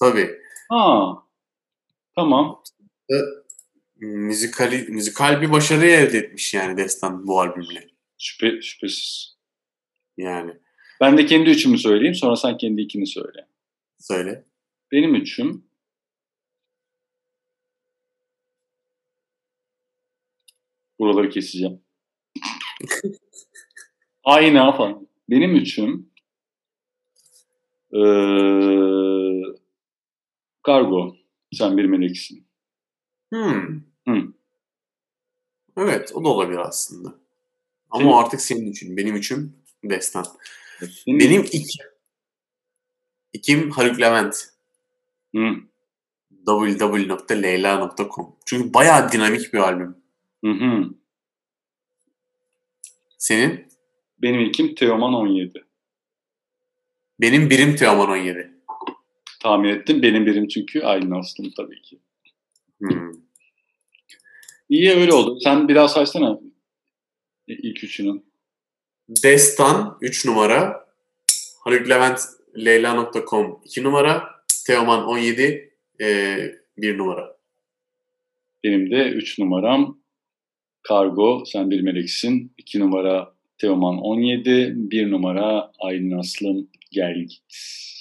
[0.00, 0.45] Tabii.
[0.68, 1.12] Ha.
[2.16, 2.62] Tamam.
[3.96, 7.86] Müzikali, müzikal bir başarı elde etmiş yani Destan bu albümle.
[8.18, 9.36] Şüphe, şüphesiz.
[10.16, 10.52] Yani
[11.00, 12.14] Ben de kendi üçümü söyleyeyim.
[12.14, 13.48] Sonra sen kendi ikini söyle.
[13.98, 14.44] söyle.
[14.92, 15.64] Benim üçüm
[20.98, 21.80] Buraları keseceğim.
[24.24, 25.08] Ayna falan.
[25.30, 26.10] Benim üçüm
[27.92, 29.42] eee
[30.66, 31.16] kargo.
[31.52, 32.46] Sen bir meleksin.
[33.32, 33.80] Hmm.
[34.08, 34.32] Hı.
[35.76, 37.14] Evet o da olabilir aslında.
[37.90, 38.96] Ama Senin- o artık senin için.
[38.96, 40.26] Benim için Destan.
[40.78, 41.78] Senin- Benim iki.
[43.32, 44.48] İkim Haluk Levent.
[45.36, 45.54] Hı.
[46.46, 49.96] www.leyla.com Çünkü bayağı dinamik bir albüm.
[50.44, 50.90] Hı hı.
[53.18, 53.66] Senin?
[54.22, 55.64] Benim ilkim Teoman 17.
[57.20, 58.55] Benim birim Teoman 17.
[59.46, 60.02] Tahmin ettim.
[60.02, 61.98] Benim birim çünkü Aylin Aslım tabii ki.
[62.78, 63.12] Hmm.
[64.68, 65.38] İyi öyle oldu.
[65.40, 66.40] Sen biraz saysana
[67.46, 68.22] ilk üçünü.
[69.08, 70.86] Destan 3 numara.
[71.64, 72.20] Haluk Levent
[72.56, 74.24] Leyla.com 2 numara.
[74.66, 77.36] Teoman 17 1 numara.
[78.64, 79.98] Benim de 3 numaram
[80.82, 82.52] Kargo, Sen Bir Meleksin.
[82.58, 84.74] 2 numara Teoman 17.
[84.76, 87.95] 1 numara Aylin Aslım Gel Git.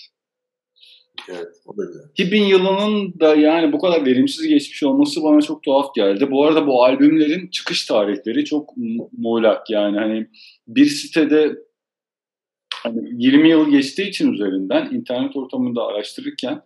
[1.29, 2.03] Evet o da güzel.
[2.11, 6.31] 2000 yılının da yani bu kadar verimsiz geçmiş olması bana çok tuhaf geldi.
[6.31, 10.27] Bu arada bu albümlerin çıkış tarihleri çok mu- muğlak yani hani
[10.67, 11.55] bir sitede
[12.73, 16.61] hani 20 yıl geçtiği için üzerinden internet ortamında araştırırken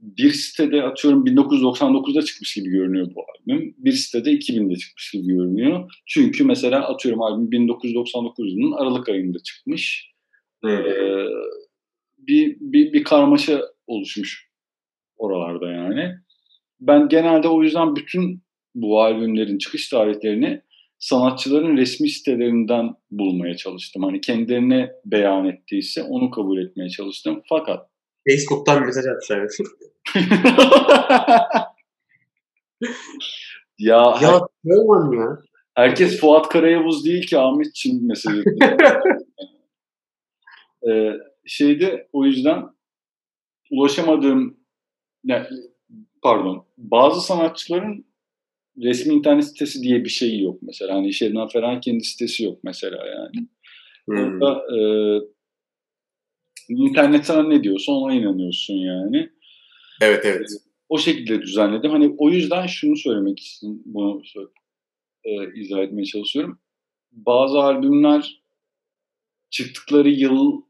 [0.00, 3.74] bir sitede atıyorum 1999'da çıkmış gibi görünüyor bu albüm.
[3.78, 5.90] Bir sitede 2000'de çıkmış gibi görünüyor.
[6.06, 10.12] Çünkü mesela atıyorum albüm 1999 yılının Aralık ayında çıkmış.
[10.64, 10.68] Ee,
[12.18, 14.48] bir, bir, bir karmaşa oluşmuş
[15.16, 16.14] oralarda yani.
[16.80, 18.42] Ben genelde o yüzden bütün
[18.74, 20.62] bu albümlerin çıkış tarihlerini
[20.98, 24.02] sanatçıların resmi sitelerinden bulmaya çalıştım.
[24.02, 27.42] Hani kendilerine beyan ettiyse onu kabul etmeye çalıştım.
[27.48, 27.90] Fakat
[28.28, 29.38] Facebook'tan mesaj atmışlar.
[33.78, 35.38] ya, her- ya Teoman ya.
[35.74, 38.50] herkes Fuat Karayavuz değil ki Ahmetçin meselesi.
[40.90, 41.12] ee,
[41.46, 42.62] şeyde o yüzden
[43.70, 44.60] ulaşamadığım
[45.24, 45.46] ne,
[46.22, 48.06] pardon bazı sanatçıların
[48.82, 50.94] resmi internet sitesi diye bir şey yok mesela.
[50.94, 53.48] Hani Şebnem Ferah'ın kendi sitesi yok mesela yani.
[54.06, 54.16] Hmm.
[54.16, 54.80] Orada e,
[56.68, 59.30] internet sana ne diyorsa ona inanıyorsun yani.
[60.00, 60.48] Evet evet.
[60.88, 61.90] O şekilde düzenledim.
[61.90, 63.82] Hani o yüzden şunu söylemek istedim.
[63.84, 64.22] Bunu
[65.24, 66.60] e, izah etmeye çalışıyorum.
[67.12, 68.42] Bazı albümler
[69.50, 70.62] çıktıkları yıl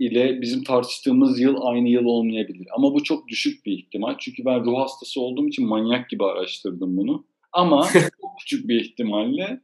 [0.00, 2.66] ile bizim tartıştığımız yıl aynı yıl olmayabilir.
[2.76, 4.14] Ama bu çok düşük bir ihtimal.
[4.18, 7.26] Çünkü ben ruh hastası olduğum için manyak gibi araştırdım bunu.
[7.52, 9.60] Ama çok küçük bir ihtimalle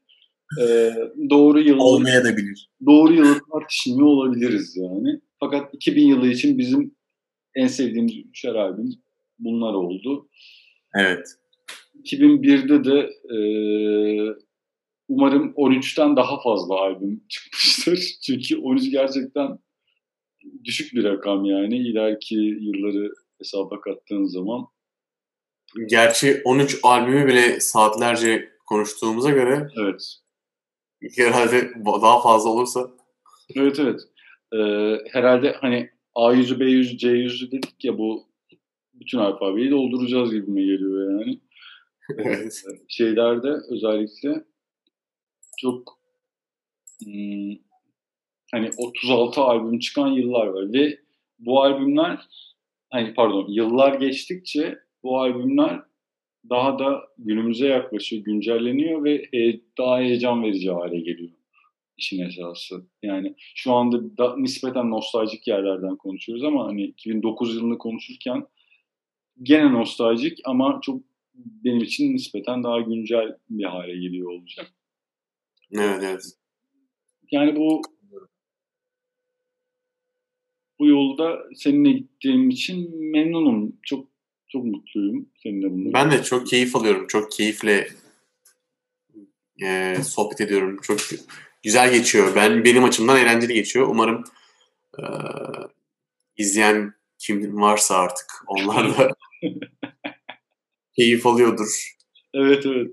[0.62, 0.92] e,
[1.30, 2.70] doğru yıl Olmaya da bilir.
[2.86, 5.20] doğru yılı tartışmıyor olabiliriz yani.
[5.40, 6.94] Fakat 2000 yılı için bizim
[7.54, 8.90] en sevdiğimiz üçer albüm
[9.38, 10.28] bunlar oldu.
[10.94, 11.26] Evet.
[12.04, 13.38] 2001'de de e,
[15.08, 18.16] umarım 13'ten daha fazla albüm çıkmıştır.
[18.26, 19.58] Çünkü 13 gerçekten
[20.64, 21.76] düşük bir rakam yani.
[21.78, 24.66] İleriki yılları hesaba kattığın zaman.
[25.86, 30.16] Gerçi 13 albümü bile saatlerce konuştuğumuza göre Evet.
[31.16, 31.72] herhalde
[32.02, 32.90] daha fazla olursa
[33.54, 34.00] Evet evet.
[34.52, 34.58] E,
[35.12, 38.26] herhalde hani A100'ü, B100'ü, C100'ü dedik ya bu
[38.94, 41.40] bütün alfabeyi dolduracağız gibi mi geliyor yani.
[42.18, 42.62] evet.
[42.88, 44.44] şeylerde özellikle
[45.58, 45.98] çok
[47.04, 47.52] hmm,
[48.52, 50.98] hani 36 albüm çıkan yıllar var ve
[51.38, 52.18] bu albümler
[52.90, 55.80] hani pardon yıllar geçtikçe bu albümler
[56.50, 61.36] daha da günümüze yaklaşıyor, güncelleniyor ve he- daha heyecan verici hale geliyor
[61.96, 62.86] işin esası.
[63.02, 68.46] Yani şu anda da nispeten nostaljik yerlerden konuşuyoruz ama hani 2009 yılını konuşurken
[69.42, 71.02] gene nostaljik ama çok
[71.34, 74.72] benim için nispeten daha güncel bir hale geliyor olacak.
[75.72, 76.22] Evet evet.
[77.30, 77.82] Yani bu
[80.78, 83.76] bu yolda seninle gittiğim için memnunum.
[83.82, 84.08] Çok
[84.48, 85.92] çok mutluyum seninle bununla.
[85.92, 87.06] Ben de çok keyif alıyorum.
[87.06, 87.88] Çok keyifle
[89.62, 90.78] e, sohbet ediyorum.
[90.82, 90.98] Çok
[91.62, 92.32] güzel geçiyor.
[92.36, 93.88] Ben benim açımdan eğlenceli geçiyor.
[93.88, 94.24] Umarım
[94.98, 95.04] e,
[96.36, 99.14] izleyen kim varsa artık onlar da
[100.96, 101.96] keyif alıyordur.
[102.34, 102.90] Evet evet.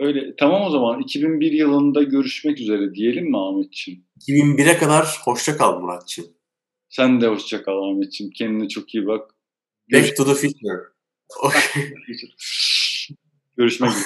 [0.00, 0.36] Öyle.
[0.36, 4.04] Tamam o zaman 2001 yılında görüşmek üzere diyelim mi Ahmetciğim?
[4.20, 6.26] 2001'e kadar hoşça kal Muratçığım.
[6.88, 8.32] Sen de hoşça kal Ahmetciğim.
[8.32, 9.34] Kendine çok iyi bak.
[9.92, 10.82] Back to the future.
[13.56, 14.04] Görüşmek üzere.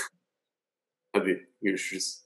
[1.12, 2.24] Hadi görüşürüz.